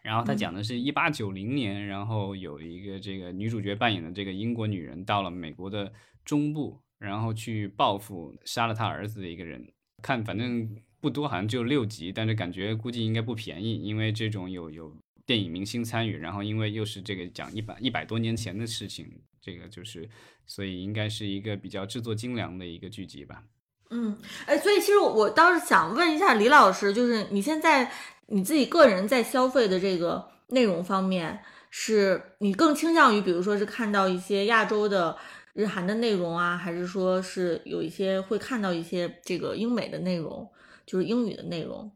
[0.03, 5.91] 然后他讲的是一八九零年，然后有一个这个女主角扮演的这个英国女人到了美国的
[6.23, 9.67] 中部，然后去报复杀了她儿子的一个人，
[10.01, 10.77] 看反正。
[11.01, 14.93] 不多，好像就六集，但是感觉估计应该不便宜，因为这种有有
[15.29, 19.05] 电影明星参与，然后因为又是这个讲一百一百多年前的事情，
[19.39, 20.09] 这个就是，
[20.47, 23.43] 所以应该是一个比较制作精良的一个剧集吧。
[23.91, 24.17] 嗯，
[24.47, 27.91] 哎，所以其实我倒是想问一下李老师，就是你现在
[28.25, 35.15] 你自己个人在消费的这个内容方面，是你更倾向于，比如说是看到一些亚洲的
[35.53, 40.49] 日韩的内容啊，还是说是有一些会看到一些这个英美的内容？
[40.87, 41.91] 就是英语的内容。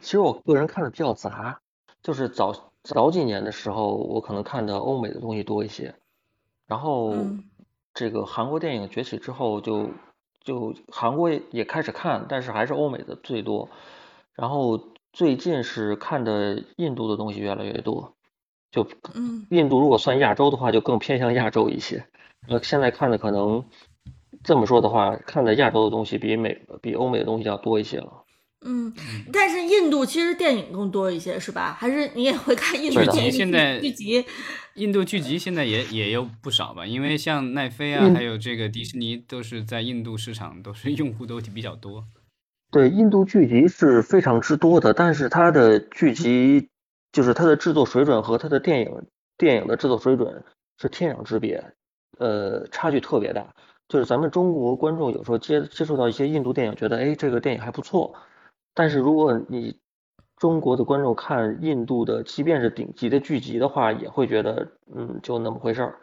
[0.00, 1.61] 其实我个人看的比较杂，
[2.02, 5.94] 就是早早几年的时候，我可能看的欧美的东西多一些。
[6.66, 7.14] 然后
[7.94, 9.90] 这个韩国电影崛起之后，就
[10.42, 13.68] 就韩国也开始看，但是还是欧美的最多。
[14.34, 14.80] 然后
[15.12, 18.14] 最近是看的印度的东西越来越多，
[18.70, 18.86] 就
[19.50, 22.06] 印度如果算亚洲的话，就更偏向亚洲一些。
[22.48, 23.64] 呃，现在看的可能。
[24.44, 28.21] 这么说的话，看的亚洲的东西比美比欧美的东西要多一些了。
[28.64, 28.92] 嗯，
[29.32, 31.76] 但是印度其实电影更多一些，是吧？
[31.78, 33.30] 还是你也会看印度剧集？
[33.30, 34.24] 现在剧集，
[34.74, 36.86] 印度剧集现在也也有不少吧？
[36.86, 42.04] 因为像奈飞啊，还有这个迪士尼，都是在印度市场都是 用户都比较多。
[42.70, 46.68] 对，印度剧集是非常之多的，但是它的剧集
[47.12, 48.90] 就是它的制作水准和它的电影
[49.36, 50.42] 电影的制作水准
[50.80, 51.62] 是天壤之别，
[52.18, 53.46] 呃，差距特别大。
[53.88, 58.14] 就是咱们中国观众有时候接接触到一些印度电影，觉得哎这个电影还不错，
[58.74, 59.78] 但是如果你
[60.36, 65.96] 中国的观众看印度的，即便是顶级的剧集的话，也会觉得嗯就那么回事儿，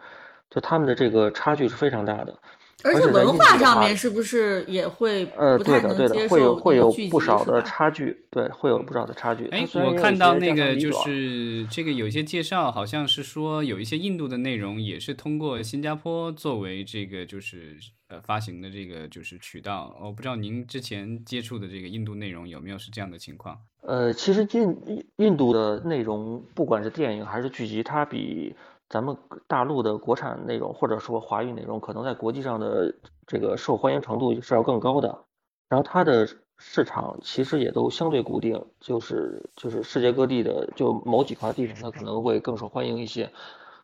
[0.50, 2.40] 就他们的这个差距是非常大的。
[2.84, 9.48] 而且文化上面是不是也会呃，对的对的，会有会有不少的差距，对，会有不少的差距。
[9.48, 17.76] 哎，我看到那个就是这个有一些介绍，好像是说有一些印度的内容也是通过新加坡作为这个就是
[18.08, 19.98] 呃发行的这个就是渠道。
[20.02, 23.58] 我不知道您之前接触的这个印度内容有没有是这样的情况？
[23.82, 28.56] 呃，其实印印度的内容，不管是电影还是剧集，它比。
[28.90, 29.16] 咱们
[29.48, 32.96] 大陆的国产内容或者说华语内容，可能在国际上的
[33.28, 35.26] 这个受欢迎程度是要更高的。
[35.70, 36.28] 然后它的
[36.58, 43.32] 市场其实也都相对固定，就是就是世界各地的就某几块地方它可能会更受欢迎一些。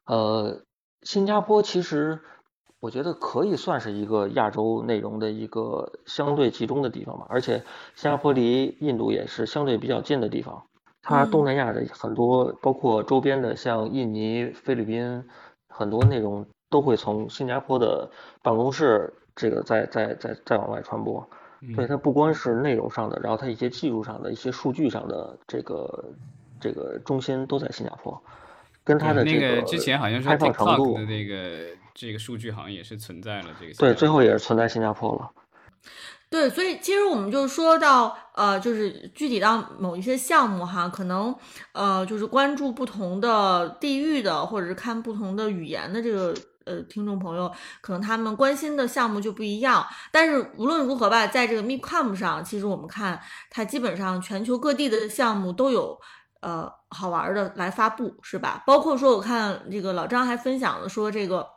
[0.06, 0.64] 呃，
[1.04, 2.20] 新加坡其实
[2.80, 7.64] 我觉得可以算是一个亚洲内容的一个相对集中的地方吧，而且
[7.96, 10.66] 新加坡离印度也是相对比较近的地方。
[11.06, 15.24] 它东南亚的很多，包括周边的像印尼、菲律宾，
[15.70, 18.10] 很多内容都会从新加坡的
[18.42, 21.30] 办公室这个再再再再往外传播。
[21.76, 26.14] 对它不光是内容上的，然后它一些技术上的一些数据上的这个
[26.60, 28.22] 这个中心都在新加坡，
[28.84, 33.74] 跟它的那个之前好像是开放程度的那个这个数据好像也是存在了这个。
[33.76, 35.32] 对，最后也是存在新加坡了。
[36.36, 41.34] 对，所以其实我们就说到，呃，就是具体到某一些项目哈，可能，
[41.72, 46.34] 呃，就是关注不同的地域的，或者是看不同的语言的这个，
[46.66, 49.88] 呃，听众朋友，可能他们关心的项目就不一样。
[50.12, 53.18] 但是无论如何吧，在这个 MIPCOM 上，其实我们看
[53.50, 55.98] 它基本上全球各地的项目都有，
[56.42, 58.62] 呃，好玩的来发布，是吧？
[58.68, 61.55] 包括说我看这个老张还分享了说这个。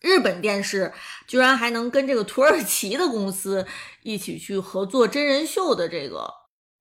[0.00, 0.92] 日本电视
[1.26, 3.66] 居然还能跟这个土耳其的公司
[4.02, 6.28] 一起去合作真人秀的这个，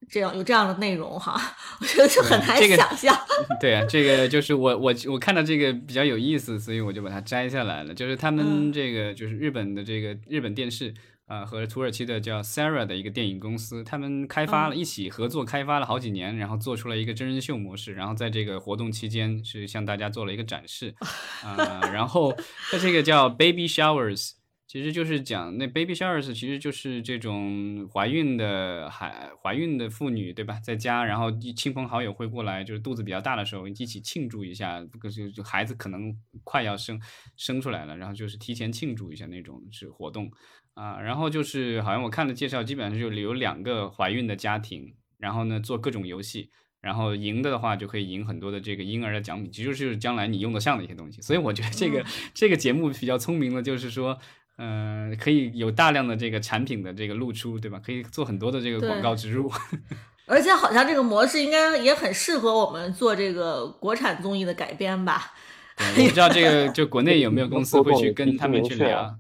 [0.09, 1.39] 这样有这样的内容哈，
[1.82, 3.17] 我觉得就很难想象。
[3.59, 7.93] 对啊，这个就是我我我看到这个比较有意思，所以我就把它摘下来了。
[7.93, 10.93] 就是他们这个就是日本的这个日本电视。
[11.30, 20.95] 啊，和土耳其的叫 Sarah 的一个电影公司，他们开发了一起合作开发了好几年，然后做出了一个真人秀模式，然后在这个活动期间是向大家做了一个展示，
[21.45, 22.36] 啊，然后
[22.71, 24.32] 它这个叫 Baby Showers，
[24.70, 34.80] 其实就是讲那 Baby Showers 其实就是这种怀孕的孩怀孕的妇女对吧，在家然后亲朋好友会过来，就是肚子比较大的时候一起庆祝一下，
[35.11, 37.01] 就就孩子可能快要生
[37.36, 40.32] 生出来了，然后就是提前庆祝一下那种是活动。
[40.76, 51.20] 啊，然后就是好像我看了介绍，基本上就有两个怀孕的家庭，然后呢做各种游戏，然后赢的的话就可以赢很多的这个婴儿的奖品，其实就是将来你用得上的一些东西。
[51.22, 52.05] 所以我觉得这个
[52.36, 54.17] 这个节目比较聪明的，就是说，
[54.62, 57.82] 嗯，可以有大量的这个产品的这个露出，对吧？
[57.84, 59.49] 可以做很多的这个广告植入。
[60.28, 65.34] 而且好像这个模式应该也很适合我们做这个国产综艺的改编吧？
[65.78, 69.18] 我不知道这个就国内有没有公司 会去跟他们去聊，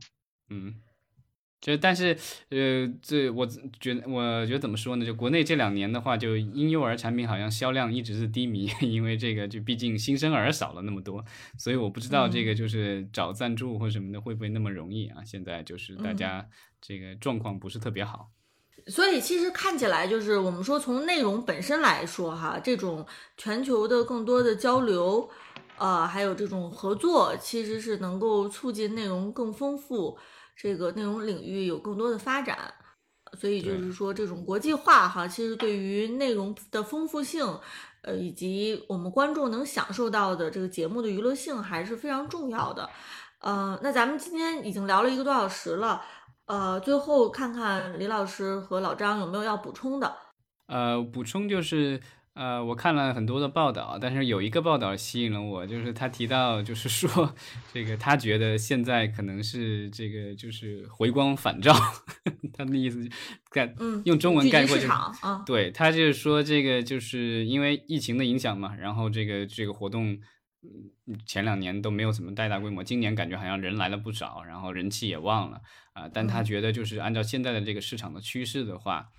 [0.49, 0.75] 嗯。
[1.61, 2.17] 就但是，
[2.49, 3.45] 呃，这我
[3.81, 5.05] 觉得，我觉得怎么说呢？
[5.05, 11.23] 就国内这两年的话，就婴幼儿产品好像销量一直是低迷， 因为这个就毕竟新生儿少了那么多，
[11.57, 15.21] 所以我不知道这个就是找赞助或什么的会不会那么容易啊？
[15.25, 16.47] 现在就是大家
[16.81, 18.29] 这个状况不是特别好，
[18.87, 23.05] 所以其实看起来就是我们说从内容本身来说哈，这种
[23.35, 25.29] 全球的更多的交流，
[25.77, 30.17] 呃，还有这种合作，其实是能够促进内容更丰富。
[30.61, 32.73] 这个内容领域有更多的发展，
[33.39, 37.45] 所以就是说这种国际化哈，其实对于内容的丰富性，
[38.01, 42.89] 呃，以及我们观众能享受到的这个节目的娱乐性还是非常重要的。
[43.39, 46.01] 呃，那咱们今天已经聊了一个多小时了，
[46.47, 50.13] 呃，最后看看李老师和老张有没有要补充的？
[50.67, 52.01] 呃，补充就是。
[52.39, 57.35] 呃，我看了很多的报道，但是有一个报道吸引了我，就是他提到，就是说，
[57.73, 61.75] 这个他觉得现在可能是这个就是回光返照，
[62.57, 63.05] 他的意思
[63.51, 63.75] 概
[64.05, 64.89] 用中文概括就是，
[65.45, 70.17] 对他就是说这个就是因为疫情的影响嘛，然后这个这个活动
[71.25, 75.59] 前两年都没有怎么带大规模，今年感觉好像人来了不少，然后人气也旺了
[75.91, 79.09] 啊，但他觉得就是按照现在的这个市场的趋势的话。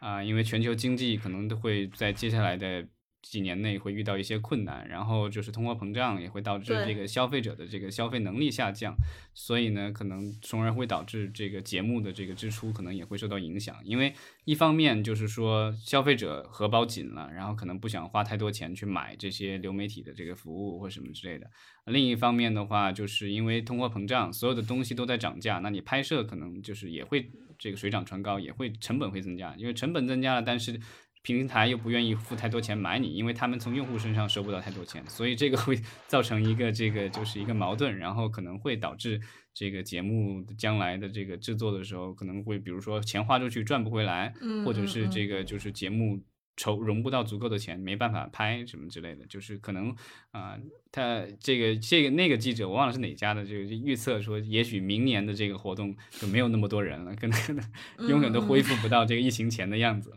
[0.00, 2.86] 啊，因为全球经济可能都会在接下来的
[3.20, 8.94] 几年内会遇到一些困难，然后就是通货膨胀也会导致这个消费者的这个消费能力下降，
[9.34, 13.76] 所以呢，可能从而会导致这个节目的这个支出可能也会受到影响。
[13.82, 21.50] 因为一方面就是说消费者荷包紧了，然后可能不想花太多钱去买这些流媒体的这个服务或什么之类的。
[21.86, 27.28] 另一方面的话，就是因为通货膨胀，所有的东西都在涨价，那你拍摄可能就是也会。
[27.58, 30.80] 这个水涨船高也会成本会增加，因为成本增加了，但是
[31.22, 39.20] 平台又不愿意付太多钱买你，因为他们从用户身上收不到太多钱，所以这个会 造成一个这个就是一个矛盾，然后可能会导致
[39.52, 44.32] 这个节目将来的这个制作的时候可能会，比如说钱花出去赚不回来，
[44.64, 46.22] 或者是这个就是节目。
[46.58, 49.94] 筹融不到足够的钱，没办法拍什么之类的，就是可能
[50.32, 50.58] 啊，
[50.90, 57.64] 他这个这个那个记者我忘了是哪家的，就预测说，也许明年的这个活动就没有那么多人了，可能可能
[58.08, 60.12] 永远都恢复不到这个疫情前的样子。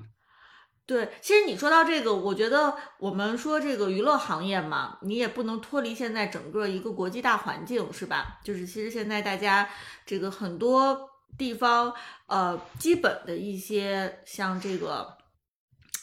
[0.87, 8.39] 对，其实你说到这个，我觉得我们说这个娱乐行业嘛，你也不能脱离现在整个一个国际大环境，是吧？
[8.43, 9.69] 就是其实现在大家
[10.07, 11.93] 这个很多地方，
[12.25, 15.20] 呃，基本的一些像这个。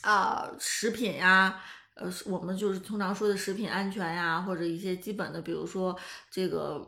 [0.08, 1.60] 啊，食品呀，
[1.94, 5.94] 呃，我们就是通常说的食品安全呀，或者一些基本的，比如说
[6.30, 6.80] 这个，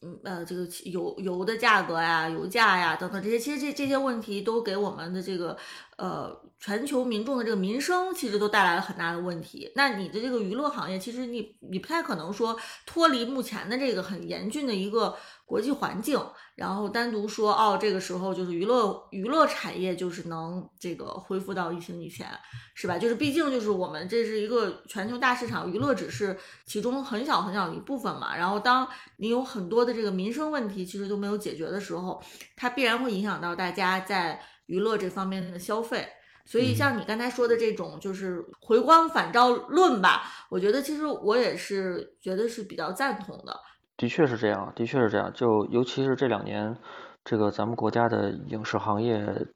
[0.00, 5.54] 嗯呃，这个油油的价格呀、油价呀等等这些，其实这这些问题都给我们的这个
[5.98, 9.70] 呃全球民众的这个民生，其实都带来了很大的问题。
[9.74, 15.14] 那你的这个娱乐行业，其实你你不太可能说脱离目前的这个很严峻的一个
[15.46, 16.20] 国际环境。
[16.54, 22.26] 然后单独说哦，这个时候就是娱乐娱乐产业就是能这个恢复到疫情以前，
[22.74, 22.98] 是吧？
[22.98, 26.34] 就是毕竟就是我们这是一个全球大市场，娱乐只是
[26.64, 28.34] 其中很小很小一部分嘛。
[28.34, 28.88] 然后当
[29.18, 32.22] 你有很多的这个民生问题其实都没有解决的时候，
[32.56, 36.08] 它必然会影响到大家在娱乐这方面的消费。
[36.46, 43.54] 所以像你刚才说的这种就是回光返照论吧，我觉得其实我也是觉得是比较赞同的。
[43.96, 45.32] 的确是这样，的确是这样。
[45.32, 46.76] 就尤其是这两年，
[47.24, 49.46] 这个咱们国家的影视行业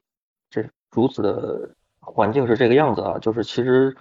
[0.49, 3.95] 这如此的环境是这个样子啊，就是其实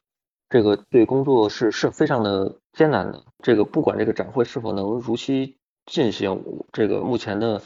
[0.48, 3.22] 这个对工作是是非常的艰难的。
[3.42, 7.60] 这个不管这个展会是否能如期进行，这个目前的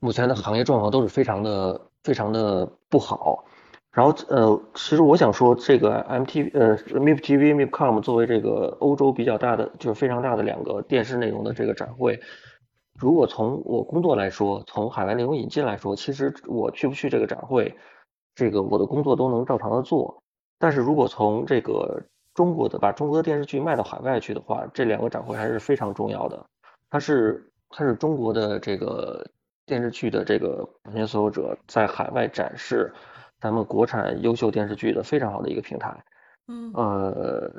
[0.00, 3.44] 目前的行业状况都是非常的非常的不好。
[3.94, 12.20] 然后呃，其实我想说，这个 M T 呃 MIPTV MIPCOM 作为这个欧洲比较大的，就是非常大的两个电视内容的这个展会，
[12.98, 17.72] 如果从我工作来说，从海外内容引进来说，其实我去不去这个展会，
[18.34, 20.20] 这个我的工作都能照常的做。
[20.58, 22.02] 但是如果从这个
[22.34, 26.44] 中国的把中国的电视剧卖到海外去的话，这两个展会还是非常重要的。
[26.90, 29.24] 它是它是中国的这个
[29.66, 32.92] 电视剧的这个版权所有者在海外展示。
[33.44, 36.02] 咱们国产优秀电视剧的非常好的一个平台，
[36.48, 37.52] 嗯，呃，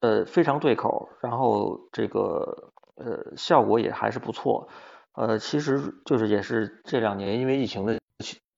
[0.00, 4.68] 呃，非常对口，然后这个呃效果也还是不错，
[5.12, 8.00] 呃，其实就是也是这两年因为疫情的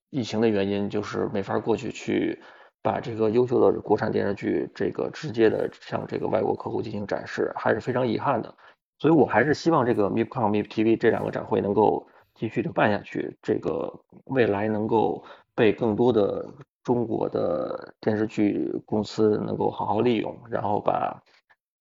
[0.08, 2.40] 疫情的原因，就是没法过去去
[2.80, 8.54] 把这个优秀的国产电视剧这个直接的向这个外国客户进行展示，还是非常遗憾的。
[8.98, 15.24] 所以我还是希望这个 MIPCOM、MIPTV 这两个展会能够继续的办下去，这个未来能够
[15.54, 16.46] 被更多的
[16.82, 21.22] 中国的电视剧公司能够好好利用，然后把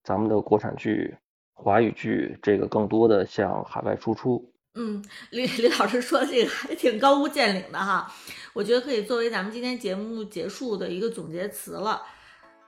[0.04, 1.16] 咱们的国产剧、
[1.54, 4.52] 华语剧这个更多的向海外输出。
[4.76, 8.10] 嗯，李李老师说的这个还挺高屋建瓴的哈，
[8.54, 12.02] 我觉得可以作为咱们今天节目结束的一个总结词了。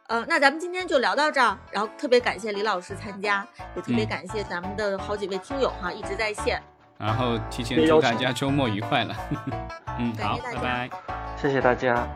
[0.07, 6.61] 呃，那咱们今天就聊到这儿，然后特别感谢李老师参加，也特别感谢咱们的好几位听友哈，一直在线。
[7.05, 9.15] 然后提前祝大家周末愉快了。
[9.99, 10.89] 嗯，好，拜拜，
[11.35, 12.07] 谢谢大家。